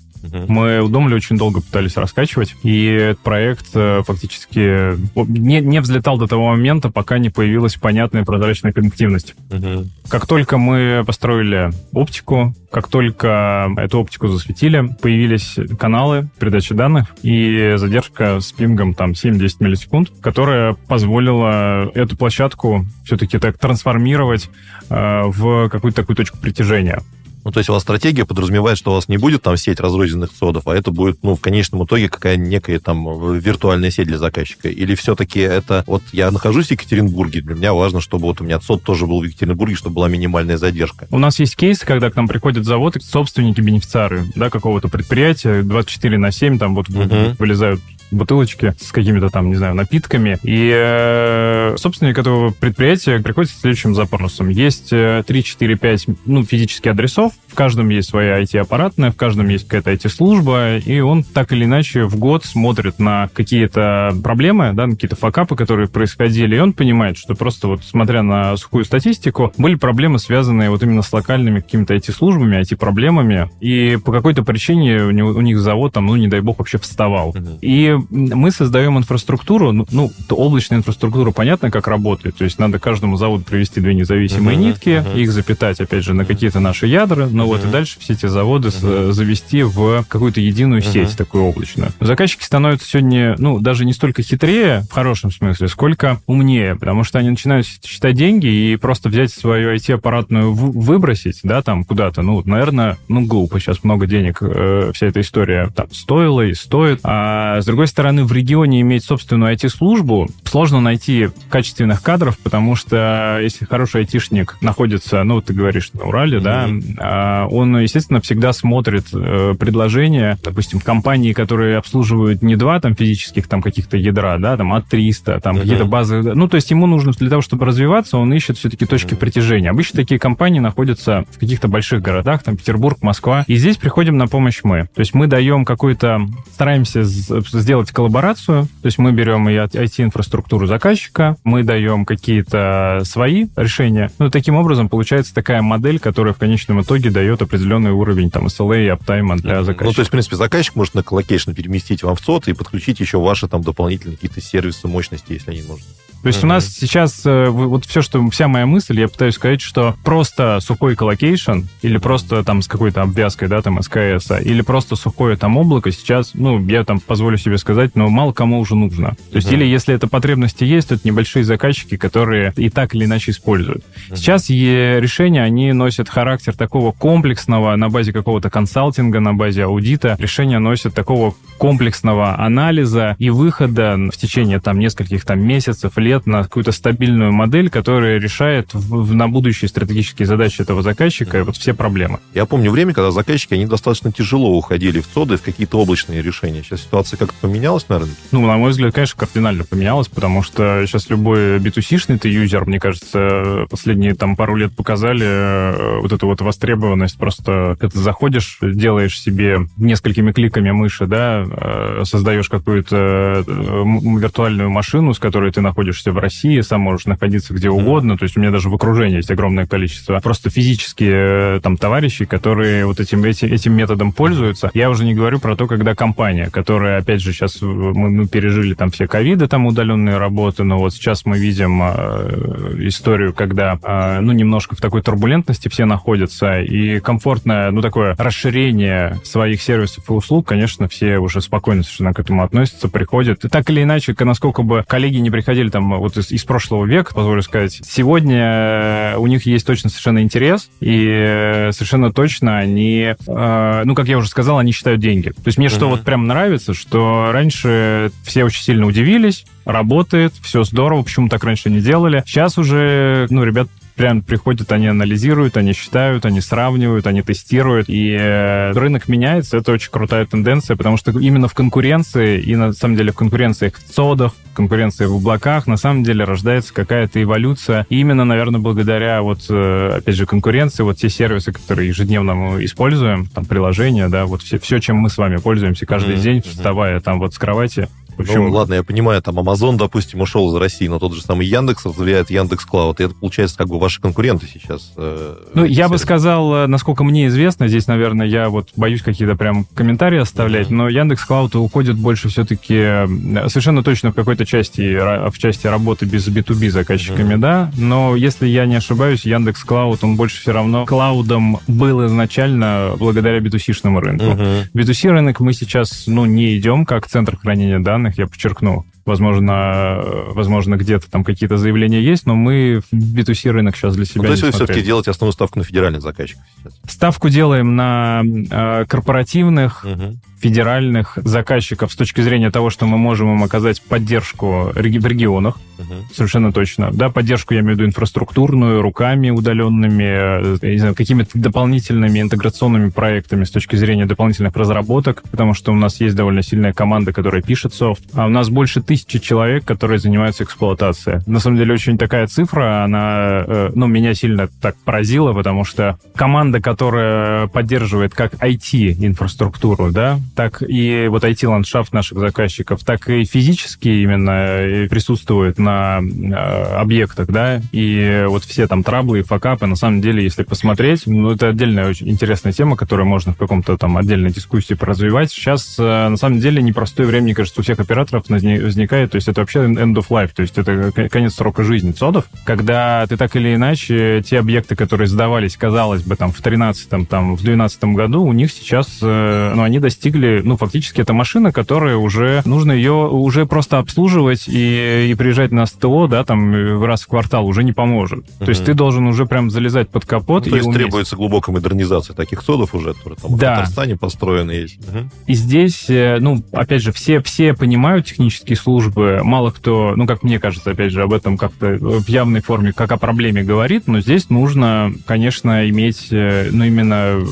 Мы 0.49 0.81
у 0.81 0.89
Домли 0.89 1.15
очень 1.15 1.37
долго 1.37 1.61
пытались 1.61 1.97
раскачивать, 1.97 2.55
и 2.63 2.85
этот 2.87 3.21
проект 3.21 3.67
э, 3.75 4.03
фактически 4.07 4.97
не, 5.29 5.61
не 5.61 5.81
взлетал 5.81 6.19
до 6.19 6.27
того 6.27 6.49
момента, 6.49 6.91
пока 6.91 7.19
не 7.19 7.31
появилась 7.31 7.75
понятная 7.77 8.25
прозрачная 8.25 8.73
коннективность. 8.73 9.35
Угу. 9.51 9.87
Как 10.09 10.27
только 10.27 10.59
мы 10.59 11.05
построили 11.07 11.71
оптику, 11.93 12.55
как 12.71 12.89
только 12.89 13.73
эту 13.77 14.01
оптику 14.01 14.29
засветили, 14.29 14.95
появились 15.01 15.57
каналы 15.79 16.29
передачи 16.39 16.75
данных 16.75 17.15
и 17.23 17.75
задержка 17.77 18.41
с 18.41 18.53
пингом 18.53 18.95
там 18.95 19.13
7-10 19.13 19.51
миллисекунд, 19.61 20.11
которая 20.21 20.75
позволила 20.75 21.91
эту 21.95 22.17
площадку 22.17 22.85
все-таки 23.05 23.39
так 23.39 23.59
трансформировать 23.59 24.51
э, 24.91 25.23
в 25.25 25.69
какую-то 25.69 26.03
такую 26.03 26.17
точку 26.17 26.39
притяжения. 26.39 27.01
Ну, 27.47 27.53
то 27.53 27.61
есть 27.61 27.71
у 27.71 27.75
вас 27.75 27.83
стратегия 27.83 28.25
подразумевает, 28.25 28.77
что 28.77 28.91
у 28.91 28.95
вас 28.95 29.07
не 29.07 29.19
будет 29.19 29.43
там 29.43 29.57
сеть 29.57 29.79
разрозненных 29.79 30.33
цодов, 30.33 30.67
а 30.67 30.75
это 30.75 30.91
будет, 30.91 31.23
ну, 31.23 31.37
в 31.37 31.41
конечном 31.41 31.85
итоге 31.85 32.09
какая 32.09 32.37
некая 32.37 32.81
там 32.81 33.39
виртуальная 33.39 33.93
сеть 33.93 34.09
для 34.09 34.19
заказчика. 34.19 34.69
Или 34.69 34.97
все-таки 34.97 35.39
это... 35.39 35.85
Вот 35.87 36.03
я 36.11 36.33
нахожусь 36.33 36.67
в 36.67 36.71
Екатеринбурге, 36.73 37.43
для 37.43 37.55
меня 37.55 37.73
важно, 37.73 38.01
чтобы 38.01 38.25
вот 38.25 38.41
у 38.41 38.45
меня 38.45 38.59
цод 38.59 38.83
тоже 38.83 39.07
был 39.07 39.21
в 39.21 39.25
Екатеринбурге, 39.27 39.77
чтобы 39.77 39.95
была 39.95 40.09
минимальная 40.09 40.57
задержка. 40.57 41.07
У 41.13 41.21
нас 41.21 41.39
есть 41.39 41.55
кейсы, 41.55 41.87
когда 41.87 42.11
к 42.11 42.17
нам 42.17 42.27
приходят 42.27 42.65
заводы, 42.65 42.99
собственники, 42.99 43.61
бенефициары, 43.61 44.25
да, 44.35 44.51
какого-то 44.51 44.89
предприятия, 44.89 45.63
24 45.63 46.19
на 46.19 46.33
7 46.33 46.59
там 46.59 46.75
вот 46.75 46.89
uh-huh. 46.89 47.37
вылезают 47.39 47.81
бутылочки 48.17 48.75
с 48.81 48.93
какими-то 48.93 49.29
там, 49.31 49.49
не 49.49 49.57
знаю, 49.57 49.75
напитками. 49.75 50.39
И 50.43 50.73
э, 50.75 51.77
собственник 51.79 52.19
этого 52.19 52.51
предприятия 52.51 53.19
приходит 53.21 53.51
с 53.51 53.61
следующим 53.61 53.95
запросом. 53.95 54.49
Есть 54.49 54.91
3, 54.91 55.25
4, 55.27 55.77
5 55.77 56.07
ну, 56.27 56.45
физических 56.45 56.91
адресов, 56.91 57.33
в 57.49 57.55
каждом 57.55 57.89
есть 57.89 58.11
своя 58.11 58.41
IT-аппаратная, 58.43 59.11
в 59.11 59.17
каждом 59.17 59.49
есть 59.49 59.67
какая-то 59.67 59.93
IT-служба, 59.93 60.77
и 60.77 61.01
он 61.01 61.23
так 61.23 61.53
или 61.53 61.65
иначе 61.65 62.05
в 62.05 62.17
год 62.17 62.45
смотрит 62.45 62.99
на 62.99 63.29
какие-то 63.33 64.15
проблемы, 64.23 64.73
да, 64.75 64.87
на 64.87 64.95
какие-то 64.95 65.17
факапы, 65.17 65.57
которые 65.57 65.89
происходили, 65.89 66.57
и 66.57 66.59
он 66.59 66.73
понимает, 66.73 67.17
что 67.17 67.35
просто 67.35 67.69
вот 67.69 67.85
смотря 67.85 68.23
на 68.23 68.57
сухую 68.57 68.85
статистику, 68.85 69.53
были 69.57 69.75
проблемы, 69.75 70.19
связанные 70.19 70.71
вот 70.71 70.83
именно 70.83 71.03
с 71.03 71.13
локальными 71.13 71.61
какими-то 71.61 71.95
IT-службами, 71.95 72.61
IT-проблемами, 72.61 73.51
и 73.61 73.97
по 74.05 74.13
какой-то 74.13 74.43
причине 74.43 75.05
у, 75.05 75.11
него, 75.11 75.31
у 75.31 75.41
них 75.41 75.59
завод 75.59 75.93
там, 75.95 76.07
ну, 76.07 76.17
не 76.17 76.29
дай 76.29 76.41
бог, 76.41 76.59
вообще 76.59 76.79
вставал. 76.79 77.31
Uh-huh. 77.31 77.59
И 77.63 77.97
мы 78.11 78.51
создаем 78.51 78.99
инфраструктуру, 78.99 79.73
ну, 79.73 79.87
ну 79.91 80.11
облачная 80.31 80.79
инфраструктура 80.79 81.31
понятно, 81.31 81.71
как 81.71 81.89
работает. 81.89 82.37
То 82.37 82.45
есть 82.45 82.59
надо 82.59 82.79
каждому 82.79 83.17
заводу 83.17 83.45
привести 83.45 83.81
две 83.81 83.95
независимые 83.95 84.57
uh-huh, 84.57 84.61
нитки, 84.61 84.89
uh-huh. 84.89 85.21
их 85.21 85.33
запитать, 85.33 85.81
опять 85.81 86.05
же, 86.05 86.15
на 86.15 86.25
какие-то 86.25 86.61
наши 86.61 86.87
ядра, 86.87 87.29
ну 87.31 87.45
uh-huh. 87.45 87.47
вот, 87.47 87.65
и 87.65 87.69
дальше 87.69 87.99
все 88.01 88.15
эти 88.15 88.27
заводы 88.27 88.69
uh-huh. 88.69 89.13
завести 89.13 89.63
в 89.63 90.05
какую-то 90.09 90.41
единую 90.41 90.83
uh-huh. 90.83 90.93
сеть 90.93 91.17
такую 91.17 91.45
облачную. 91.45 91.93
Заказчики 92.01 92.45
становятся 92.45 92.89
сегодня, 92.89 93.37
ну, 93.39 93.59
даже 93.61 93.85
не 93.85 93.93
столько 93.93 94.23
хитрее, 94.23 94.85
в 94.91 94.93
хорошем 94.93 95.31
смысле, 95.31 95.69
сколько 95.69 96.21
умнее, 96.27 96.77
потому 96.77 97.05
что 97.05 97.19
они 97.19 97.31
начинают 97.31 97.67
считать 97.67 98.15
деньги 98.15 98.47
и 98.47 98.77
просто 98.77 99.09
взять 99.09 99.33
свою 99.33 99.75
IT-аппаратную 99.75 100.53
выбросить, 100.53 101.41
да, 101.43 101.63
там 101.63 101.85
куда-то, 101.85 102.23
ну, 102.23 102.43
наверное, 102.45 102.99
ну, 103.09 103.25
глупо, 103.25 103.61
сейчас 103.61 103.85
много 103.85 104.07
денег 104.07 104.39
э, 104.41 104.91
вся 104.95 105.07
эта 105.07 105.21
история 105.21 105.71
там 105.75 105.91
стоила 105.93 106.43
и 106.43 106.55
стоит, 106.55 107.01
а 107.03 107.61
с 107.61 107.67
другой 107.67 107.86
другой 107.87 107.89
стороны, 107.89 108.25
в 108.25 108.33
регионе 108.33 108.81
иметь 108.81 109.05
собственную 109.05 109.55
IT-службу 109.55 110.29
сложно 110.45 110.81
найти 110.81 111.29
качественных 111.51 112.03
кадров, 112.03 112.37
потому 112.39 112.75
что 112.75 113.39
если 113.41 113.65
хороший 113.65 114.01
айтишник 114.01 114.57
находится, 114.61 115.23
ну, 115.23 115.41
ты 115.41 115.55
говоришь, 115.55 115.91
на 115.93 116.05
Урале, 116.05 116.39
mm-hmm. 116.39 116.95
да, 116.97 117.47
он, 117.49 117.79
естественно, 117.79 118.21
всегда 118.21 118.53
смотрит 118.53 119.07
э, 119.13 119.55
предложения, 119.59 120.39
допустим, 120.43 120.81
компании, 120.81 121.33
которые 121.33 121.77
обслуживают 121.77 122.43
не 122.43 122.57
два 122.57 122.81
там 122.81 122.97
физических 122.97 123.47
там 123.47 123.63
каких-то 123.63 123.97
ядра, 123.97 124.39
да, 124.39 124.57
там, 124.57 124.73
а 124.73 124.83
300, 124.83 125.41
там, 125.41 125.57
mm-hmm. 125.57 125.61
какие-то 125.61 125.85
базы. 125.85 126.23
Ну, 126.23 126.49
то 126.49 126.57
есть 126.57 126.71
ему 126.71 126.87
нужно 126.87 127.13
для 127.13 127.31
того, 127.31 127.43
чтобы 127.43 127.67
развиваться, 127.67 128.19
он 128.19 128.33
ищет 128.33 128.59
все-таки 128.59 128.87
точки 128.87 129.13
mm-hmm. 129.13 129.17
притяжения. 129.17 129.71
Обычно 129.71 130.01
такие 130.01 130.19
компании 130.19 130.61
находятся 130.61 131.25
в 131.31 131.39
каких-то 131.39 131.69
больших 131.69 132.03
городах, 132.03 132.43
там, 132.43 132.57
Петербург, 132.57 132.99
Москва. 133.03 133.45
И 133.47 133.57
здесь 133.57 133.77
приходим 133.77 134.17
на 134.17 134.27
помощь 134.27 134.61
мы. 134.65 134.89
То 134.95 135.01
есть 135.01 135.15
мы 135.15 135.27
даем 135.27 135.65
какой-то, 135.65 136.27
стараемся 136.53 137.03
сделать 137.05 137.76
делать 137.77 137.93
коллаборацию, 137.93 138.65
то 138.65 138.87
есть 138.87 138.97
мы 138.97 139.13
берем 139.13 139.51
и 139.51 139.53
IT-инфраструктуру 139.53 140.67
заказчика, 140.67 141.37
мы 141.45 141.63
даем 141.63 142.07
какие-то 142.07 143.03
свои 143.05 143.49
решения. 143.55 144.11
Ну, 144.19 144.31
таким 144.31 144.57
образом 144.57 144.89
получается 144.89 145.35
такая 145.35 145.61
модель, 145.61 145.99
которая 145.99 146.33
в 146.33 146.39
конечном 146.39 146.81
итоге 146.81 147.11
дает 147.11 147.43
определенный 147.43 147.91
уровень 147.91 148.31
там 148.31 148.47
SLA 148.47 148.87
и 148.87 148.89
аптайма 148.89 149.37
для 149.37 149.63
заказчика. 149.63 149.85
Ну, 149.85 149.93
то 149.93 150.01
есть, 150.01 150.09
в 150.09 150.11
принципе, 150.11 150.37
заказчик 150.37 150.75
может 150.75 150.95
на 150.95 151.03
colocation 151.03 151.53
переместить 151.53 152.03
вам 152.03 152.17
в 152.17 152.23
ЦОД 152.23 152.49
и 152.49 152.53
подключить 152.55 152.99
еще 153.01 153.19
ваши 153.19 153.47
там 153.47 153.63
дополнительные 153.63 154.17
какие-то 154.17 154.41
сервисы 154.41 154.89
мощности, 154.89 155.35
если 155.35 155.51
они 155.51 155.61
нужны. 155.61 155.85
То 156.23 156.29
есть 156.29 156.41
mm-hmm. 156.41 156.45
у 156.45 156.49
нас 156.49 156.67
сейчас 156.67 157.23
э, 157.25 157.49
вот 157.49 157.85
все, 157.85 158.03
что 158.03 158.29
вся 158.31 158.49
моя 158.49 158.67
мысль, 158.67 158.99
я 158.99 159.09
пытаюсь 159.09 159.35
сказать, 159.35 159.61
что 159.61 159.95
просто 160.05 160.59
сухой 160.61 160.97
colocation 160.97 161.61
или 161.83 161.99
просто 161.99 162.43
там 162.45 162.63
с 162.63 162.69
какой-то 162.69 163.03
обвязкой, 163.03 163.49
да, 163.49 163.63
там 163.63 163.81
СКС, 163.83 164.31
или 164.43 164.63
просто 164.63 164.97
сухое 164.97 165.37
там 165.37 165.57
облако 165.57 165.91
сейчас, 165.93 166.33
ну, 166.35 166.65
я 166.67 166.85
там 166.85 167.01
позволю 167.01 167.37
себе 167.37 167.59
сказать, 167.59 167.95
но 167.95 168.09
мало 168.09 168.33
кому 168.33 168.59
уже 168.59 168.75
нужно. 168.75 169.17
То 169.31 169.37
есть 169.37 169.49
mm-hmm. 169.49 169.55
или 169.55 169.65
если 169.65 169.95
это 169.95 170.09
потребности 170.09 170.65
есть, 170.65 170.89
то 170.89 170.95
это 170.95 171.07
небольшие 171.07 171.45
заказчики, 171.45 171.97
которые 171.97 172.53
и 172.57 172.71
так 172.71 172.95
или 172.95 173.05
иначе 173.05 173.31
используют. 173.31 173.85
Mm-hmm. 173.85 174.17
Сейчас 174.17 174.51
решения, 174.51 175.43
они 175.43 175.73
носят 175.73 176.09
характер 176.09 176.57
такого 176.57 176.93
комплексного 176.93 177.75
на 177.77 177.89
базе 177.89 178.13
какого-то 178.13 178.51
консалтинга, 178.51 179.21
на 179.21 179.35
базе 179.35 179.65
аудита. 179.65 180.17
Решения 180.19 180.59
носят 180.59 180.95
такого 180.95 181.35
комплексного 181.59 182.39
анализа 182.39 183.17
и 183.19 183.31
выхода 183.31 183.97
в 184.13 184.17
течение 184.17 184.61
там 184.61 184.79
нескольких 184.79 185.25
там 185.25 185.41
месяцев, 185.41 185.93
лет 186.07 186.27
на 186.27 186.43
какую-то 186.43 186.73
стабильную 186.73 187.33
модель, 187.33 187.71
которая 187.71 188.19
решает 188.19 188.73
в, 188.73 189.15
на 189.15 189.29
будущие 189.29 189.69
стратегические 189.69 190.27
задачи 190.27 190.63
этого 190.63 190.83
заказчика 190.83 191.45
вот 191.45 191.57
все 191.57 191.75
проблемы. 191.75 192.21
Я 192.35 192.47
помню 192.47 192.71
время, 192.71 192.95
когда 192.95 193.11
заказчики, 193.11 193.55
они 193.55 193.67
достаточно 193.67 194.13
тяжело 194.13 194.57
уходили 194.57 195.01
в 195.01 195.09
ЦОДы, 195.09 195.37
в 195.37 195.43
какие-то 195.43 195.79
облачные 195.79 196.23
решения. 196.23 196.63
Сейчас 196.63 196.83
ситуация 196.83 197.17
как-то 197.17 197.35
поменялась 197.41 197.89
на 197.89 197.99
рынке? 197.99 198.17
Ну, 198.33 198.47
на 198.47 198.57
мой 198.57 198.71
взгляд, 198.71 198.95
конечно, 198.95 199.19
кардинально 199.19 199.65
поменялась, 199.65 200.09
потому 200.09 200.43
что 200.43 200.85
сейчас 200.87 201.11
любой 201.11 201.59
B2C-шный 201.59 202.19
ты 202.19 202.29
юзер, 202.29 202.67
мне 202.67 202.81
кажется, 202.81 203.67
последние 203.71 204.15
там 204.15 204.37
пару 204.37 204.57
лет 204.57 204.75
показали 204.75 205.27
э, 205.27 206.01
вот 206.01 206.13
эту 206.13 206.27
вот 206.27 206.41
востребованность. 206.41 207.19
Просто 207.19 207.77
когда 207.81 207.89
ты 207.89 207.99
заходишь, 207.99 208.59
делаешь 208.63 209.21
себе 209.21 209.61
несколькими 209.77 210.33
кликами 210.33 210.71
мыши, 210.71 211.07
да, 211.07 211.45
Э, 211.59 212.03
создаешь 212.05 212.49
какую-то 212.49 212.97
э, 212.97 213.43
виртуальную 213.47 214.71
машину, 214.71 215.15
с 215.15 215.19
которой 215.19 215.51
ты 215.53 215.61
находишь 215.61 215.96
находишься 215.97 216.13
в 216.13 216.19
России, 216.19 216.61
сам 216.61 216.83
можешь 216.83 217.07
находиться 217.07 217.55
где 217.55 217.71
угодно. 217.71 218.17
То 218.17 218.25
есть 218.25 218.37
у 218.37 218.41
меня 218.41 218.51
даже 218.51 218.69
в 218.69 218.75
окружении 218.75 219.17
есть 219.17 219.31
огромное 219.31 219.67
количество 219.67 220.21
просто 220.21 220.51
физические 220.51 221.61
там 221.61 221.77
товарищи, 221.77 222.25
которые 222.25 222.87
вот 222.87 223.01
этим, 223.01 223.25
этим, 223.25 223.53
этим 223.53 223.73
методом 223.73 224.13
пользуются. 224.13 224.71
Я 224.75 224.91
уже 224.91 225.05
не 225.05 225.15
говорю 225.15 225.39
про 225.39 225.57
то, 225.57 225.67
когда 225.67 225.95
компания, 225.95 226.51
которая, 226.51 226.99
опять 227.01 227.21
же, 227.21 227.33
сейчас 227.33 227.61
мы, 227.63 228.11
мы 228.11 228.27
пережили 228.27 228.75
там 228.75 228.91
все 228.91 229.07
ковиды, 229.07 229.49
там 229.49 229.67
удаленные 229.67 230.19
работы, 230.19 230.65
но 230.65 230.79
вот 230.79 230.95
сейчас 230.95 231.25
мы 231.25 231.39
видим 231.39 231.81
э, 231.83 232.77
историю, 232.89 233.33
когда, 233.33 233.79
э, 233.83 234.21
ну, 234.21 234.33
немножко 234.33 234.77
в 234.77 234.81
такой 234.81 235.03
турбулентности 235.03 235.69
все 235.69 235.85
находятся, 235.85 236.61
и 236.61 237.01
комфортное, 237.01 237.71
ну, 237.71 237.81
такое 237.81 238.15
расширение 238.19 239.21
своих 239.25 239.63
сервисов 239.63 240.09
и 240.11 240.13
услуг, 240.13 240.47
конечно, 240.49 240.89
все 240.89 241.19
уже 241.19 241.41
спокойно 241.41 241.83
совершенно 241.83 242.13
к 242.13 242.21
этому 242.21 242.43
относятся, 242.43 242.89
приходят. 242.89 243.45
И 243.45 243.49
так 243.49 243.69
или 243.71 243.83
иначе, 243.83 244.15
насколько 244.21 244.63
бы 244.63 244.85
коллеги 244.87 245.19
не 245.19 245.31
приходили 245.31 245.69
там 245.69 245.86
вот 245.87 246.17
из, 246.17 246.31
из 246.31 246.45
прошлого 246.45 246.85
века, 246.85 247.15
позволю 247.15 247.43
сказать, 247.43 247.81
сегодня 247.85 249.15
у 249.17 249.27
них 249.27 249.47
есть 249.47 249.67
точно 249.67 249.91
совершенно 249.91 250.23
интерес, 250.23 250.69
и 250.81 251.69
совершенно 251.73 252.13
точно 252.13 252.59
они, 252.59 253.15
э, 253.27 253.83
ну, 253.85 253.95
как 253.95 254.09
я 254.09 254.19
уже 254.19 254.29
сказал, 254.29 254.59
они 254.59 254.73
считают 254.73 255.01
деньги. 255.01 255.31
То 255.31 255.43
есть 255.47 255.59
мне 255.59 255.69
mm-hmm. 255.69 255.71
что 255.71 255.89
вот 255.89 256.03
прям 256.03 256.27
нравится, 256.27 256.75
что 256.75 257.31
раньше 257.33 258.11
все 258.25 258.45
очень 258.45 258.63
сильно 258.63 258.87
удивились, 258.87 259.45
работает, 259.65 260.33
все 260.43 260.65
здорово, 260.65 261.03
почему 261.03 261.29
так 261.29 261.45
раньше 261.45 261.71
не 261.71 261.81
делали. 261.81 262.23
Сейчас 262.27 262.59
уже, 262.59 263.27
ну, 263.31 263.45
ребят 263.45 263.69
прям 263.97 264.23
приходят, 264.23 264.71
они 264.73 264.87
анализируют, 264.87 265.57
они 265.57 265.73
считают, 265.73 266.27
они 266.27 266.41
сравнивают, 266.41 267.07
они 267.07 267.23
тестируют, 267.23 267.89
и 267.89 268.11
э, 268.13 268.73
рынок 268.73 269.09
меняется, 269.09 269.57
это 269.57 269.73
очень 269.73 269.91
крутая 269.91 270.27
тенденция, 270.27 270.77
потому 270.77 270.97
что 270.97 271.11
именно 271.19 271.49
в 271.49 271.55
конкуренции, 271.55 272.41
и 272.41 272.55
на 272.55 272.73
самом 272.73 272.97
деле 272.97 273.13
в 273.13 273.17
конкуренции 273.17 273.73
в 273.75 273.93
цодах, 273.93 274.35
конкуренции 274.55 275.07
в 275.07 275.15
облаках, 275.15 275.67
на 275.67 275.77
самом 275.77 276.03
деле 276.03 276.25
рождается 276.25 276.73
какая-то 276.73 277.23
эволюция. 277.23 277.87
И 277.91 278.01
именно, 278.01 278.25
наверное, 278.25 278.61
благодаря 278.61 279.23
вот, 279.23 279.47
э, 279.49 279.91
опять 279.99 280.15
же, 280.15 280.27
конкуренции, 280.27 280.83
вот 280.83 280.97
те 280.97 281.09
сервисы, 281.09 281.53
которые 281.53 281.89
ежедневно 281.89 282.35
мы 282.35 282.65
используем, 282.65 283.27
там, 283.27 283.45
приложения, 283.45 284.09
да, 284.09 284.27
вот 284.27 284.43
все, 284.43 284.59
все 284.59 284.79
чем 284.79 284.97
мы 284.97 285.11
с 285.11 285.19
вами 285.19 285.37
пользуемся 285.37 285.87
каждый 285.87 286.17
mm-hmm. 286.17 286.21
день, 286.21 286.43
вставая 286.43 287.01
там 287.01 287.19
вот 287.19 287.35
с 287.35 287.39
кровати, 287.39 287.89
Почему? 288.17 288.49
Ну, 288.49 288.55
ладно, 288.55 288.75
я 288.75 288.83
понимаю, 288.83 289.21
там 289.23 289.39
Amazon, 289.39 289.77
допустим, 289.77 290.21
ушел 290.21 290.51
из 290.51 290.61
России, 290.61 290.89
но 290.89 290.99
тот 290.99 291.15
же 291.15 291.23
самый 291.23 291.47
Яндекс 291.47 291.85
разделяет 291.87 292.31
Яндекс 292.31 292.65
Клауд, 292.65 293.01
и 293.01 293.05
это, 293.05 293.15
получается, 293.15 293.57
как 293.57 293.69
бы 293.69 293.79
ваши 293.79 294.01
конкуренты 294.01 294.47
сейчас. 294.47 294.93
Э, 294.97 295.37
ну, 295.55 295.65
я 295.65 295.75
сервисы. 295.75 295.91
бы 295.91 295.99
сказал, 295.99 296.55
э, 296.55 296.67
насколько 296.67 297.05
мне 297.05 297.27
известно, 297.27 297.69
здесь, 297.69 297.87
наверное, 297.87 298.27
я 298.27 298.49
вот 298.49 298.71
боюсь 298.77 299.03
какие-то 299.03 299.37
прям 299.37 299.67
комментарии 299.75 300.19
оставлять, 300.19 300.69
mm-hmm. 300.69 300.75
но 300.75 300.89
Яндекс 300.89 301.25
Клауд 301.25 301.55
уходит 301.57 301.97
больше 301.97 302.29
все-таки 302.29 302.75
э, 302.77 303.07
совершенно 303.49 303.83
точно 303.83 304.13
в 304.13 304.15
какой-то 304.15 304.47
части, 304.47 304.97
в 305.31 305.39
части 305.39 305.67
работы 305.67 306.07
без 306.07 306.29
B2B 306.29 306.71
заказчиками, 306.71 307.35
mm-hmm. 307.35 307.39
да, 307.39 307.71
но 307.77 308.17
если 308.17 308.47
я 308.47 308.67
не 308.67 308.77
ошибаюсь, 308.77 309.25
Яндекс 309.25 309.65
Клауд, 309.65 310.03
он 310.05 310.17
больше 310.17 310.41
все 310.41 310.53
равно 310.53 310.87
клаудом 310.87 311.59
был 311.67 312.07
изначально 312.07 312.95
благодаря 312.99 313.39
B2C-шному 313.39 314.01
рынку. 314.01 314.25
Mm-hmm. 314.25 314.67
B2C 314.75 315.11
рынок 315.11 315.41
мы 315.41 315.53
сейчас, 315.53 316.05
ну, 316.07 316.25
не 316.25 316.57
идем 316.57 316.87
как 316.87 317.07
центр 317.07 317.37
хранения 317.37 317.81
данных, 317.81 318.06
данных, 318.07 318.19
я 318.19 318.27
подчеркну. 318.27 318.85
Возможно, 319.05 320.03
возможно 320.31 320.77
где-то 320.77 321.09
там 321.09 321.23
какие-то 321.23 321.59
заявления 321.59 322.03
есть, 322.03 322.27
но 322.27 322.35
мы 322.35 322.83
в 322.91 322.95
B2C 322.95 323.51
рынок 323.51 323.77
сейчас 323.77 323.95
для 323.95 324.05
себя 324.05 324.23
ну, 324.23 324.25
То 324.25 324.31
есть 324.33 324.43
вы 324.43 324.51
все-таки 324.51 324.83
делаете 324.83 325.13
основную 325.13 325.33
ставку 325.33 325.59
на 325.61 325.65
федеральных 325.65 326.03
заказчиков 326.03 326.43
сейчас? 326.59 326.81
Ставку 326.89 327.29
делаем 327.29 327.77
на 327.77 328.23
э, 328.25 328.85
корпоративных, 328.87 329.85
угу 329.85 330.19
федеральных 330.47 331.19
заказчиков 331.25 331.93
с 331.93 331.97
точки 331.97 332.21
зрения 332.21 332.53
того, 332.53 332.71
что 332.71 332.87
мы 332.87 332.99
можем 332.99 333.35
им 333.35 333.43
оказать 333.43 333.83
поддержку 333.83 334.71
в 334.75 334.77
регионах, 334.77 335.59
угу. 335.79 335.95
совершенно 336.15 336.53
точно. 336.53 336.91
Да, 336.93 337.11
поддержку, 337.11 337.55
я 337.55 337.61
имею 337.61 337.75
в 337.75 337.79
виду 337.79 337.89
инфраструктурную, 337.89 338.81
руками 338.81 339.31
удаленными, 339.31 340.59
э, 340.63 340.79
знаю, 340.79 340.95
какими-то 340.95 341.31
дополнительными 341.35 342.21
интеграционными 342.21 342.91
проектами 342.91 343.43
с 343.43 343.51
точки 343.51 343.75
зрения 343.75 344.07
дополнительных 344.07 344.55
разработок, 344.55 345.25
потому 345.31 345.55
что 345.55 345.73
у 345.73 345.75
нас 345.75 346.01
есть 346.01 346.15
довольно 346.15 346.43
сильная 346.43 346.73
команда, 346.73 347.13
которая 347.13 347.43
пишет 347.43 347.75
софт, 347.75 348.05
а 348.15 348.27
у 348.27 348.31
нас 348.31 348.49
больше 348.49 348.83
тысячи 348.83 349.19
человек, 349.19 349.65
которые 349.65 349.99
занимаются 349.99 350.45
эксплуатацией. 350.45 351.23
На 351.27 351.41
самом 351.41 351.57
деле 351.57 351.75
очень 351.75 351.99
такая 351.99 352.29
цифра, 352.29 352.85
она, 352.85 353.45
э, 353.47 353.71
ну, 353.75 353.87
меня 353.87 354.15
сильно 354.15 354.49
так 354.61 354.77
поразила, 354.85 355.33
потому 355.33 355.65
что 355.65 355.99
команда, 356.15 356.61
которая 356.61 357.49
поддерживает 357.49 358.15
как 358.15 358.35
IT-инфраструктуру, 358.35 359.91
да, 359.91 360.21
так 360.37 360.63
и 360.63 361.09
вот 361.09 361.25
IT-ландшафт 361.25 361.93
наших 361.93 362.19
заказчиков, 362.19 362.85
так 362.85 363.09
и 363.09 363.25
физически 363.25 363.89
именно 363.89 364.31
э, 364.31 364.89
присутствует 364.89 365.59
на 365.59 366.01
э, 366.01 366.33
объектах, 366.77 367.29
да, 367.29 367.61
и 367.73 368.25
вот 368.29 368.45
все 368.45 368.69
там 368.69 368.85
траблы 368.85 369.21
и 369.21 369.23
факапы, 369.23 369.67
на 369.67 369.77
самом 369.77 370.03
деле, 370.03 370.23
если 370.23 370.45
посмотреть, 370.45 371.05
ну, 371.07 371.33
это 371.33 371.49
отдельная 371.49 371.89
очень 371.89 372.09
интересная 372.09 372.53
тема, 372.53 372.77
которую 372.77 373.07
можно 373.07 373.33
в 373.33 373.37
каком-то 373.37 373.77
там 373.79 373.97
отдельной 373.97 374.31
дискуссии 374.31 374.75
поразвивать. 374.75 375.33
Сейчас, 375.33 375.77
э, 375.79 376.09
на 376.09 376.17
самом 376.17 376.39
деле, 376.39 376.63
непростое 376.63 377.09
время, 377.09 377.25
мне 377.25 377.35
кажется, 377.35 377.61
у 377.61 377.65
всех 377.65 377.81
операторов 377.81 378.25
возникает, 378.29 379.13
то 379.13 379.17
есть 379.17 379.29
это 379.29 379.41
вообще 379.41 379.61
end 379.61 379.95
of 379.95 380.07
life, 380.11 380.31
то 380.35 380.43
есть 380.43 380.59
это 380.59 380.93
конец 381.09 381.35
срока 381.35 381.65
жизни 381.65 381.93
цодов, 381.93 382.27
когда 382.45 383.07
ты 383.07 383.17
так 383.17 383.35
или 383.37 383.55
иначе, 383.55 384.23
те 384.23 384.39
объекты, 384.39 384.77
которые 384.77 385.09
сдавались, 385.09 385.57
казалось 385.57 386.03
бы, 386.03 386.15
там, 386.17 386.31
в 386.31 386.43
13 386.43 387.09
там, 387.09 387.37
в 387.37 387.43
12 387.43 387.85
году, 387.85 388.23
у 388.23 388.33
них 388.33 388.53
сейчас, 388.53 388.99
ну, 389.01 389.63
они 389.63 389.79
достигли 389.79 390.26
или, 390.27 390.43
ну, 390.43 390.57
фактически 390.57 391.01
это 391.01 391.13
машина, 391.13 391.53
которая 391.53 391.97
уже, 391.97 392.43
нужно 392.45 392.73
ее 392.73 392.93
уже 392.93 393.47
просто 393.47 393.79
обслуживать 393.79 394.49
и, 394.49 395.09
и 395.11 395.15
приезжать 395.15 395.53
на 395.53 395.67
СТО, 395.67 396.07
да, 396.07 396.25
там 396.25 396.83
раз 396.83 397.03
в 397.03 397.09
квартал 397.09 397.47
уже 397.47 397.65
не 397.65 397.73
поможет. 397.73 398.21
Uh-huh. 398.21 398.45
То 398.45 398.49
есть 398.51 398.65
ты 398.65 398.75
должен 398.75 399.07
уже 399.07 399.27
прям 399.27 399.51
залезать 399.51 399.89
под 399.89 400.05
капот 400.05 400.47
ну, 400.47 400.51
то 400.51 400.57
есть 400.57 400.69
уметь. 400.69 400.79
требуется 400.79 401.17
глубокая 401.17 401.55
модернизация 401.55 402.15
таких 402.15 402.43
содов 402.43 402.75
уже, 402.75 402.95
которые 402.95 403.19
там 403.19 403.37
да. 403.37 403.55
в 403.55 403.59
Татарстане 403.59 403.97
построены 403.97 404.53
есть. 404.53 404.79
Uh-huh. 404.79 405.09
И 405.27 405.35
здесь, 405.35 405.87
э, 405.89 406.19
ну, 406.21 406.43
опять 406.53 406.83
же, 406.83 406.93
все, 406.93 407.21
все 407.23 407.55
понимают 407.55 408.07
технические 408.07 408.57
службы, 408.57 409.21
мало 409.23 409.51
кто, 409.51 409.95
ну, 409.97 410.07
как 410.07 410.23
мне 410.23 410.39
кажется, 410.39 410.71
опять 410.71 410.93
же, 410.93 411.03
об 411.03 411.13
этом 411.13 411.37
как-то 411.37 411.77
в 411.79 412.09
явной 412.09 412.41
форме, 412.41 412.73
как 412.73 412.93
о 412.93 412.97
проблеме 412.97 413.43
говорит, 413.43 413.87
но 413.87 414.01
здесь 414.01 414.31
нужно, 414.31 414.93
конечно, 415.07 415.69
иметь, 415.69 416.09
э, 416.11 416.49
ну, 416.53 416.65
именно 416.65 417.21
э, 417.21 417.27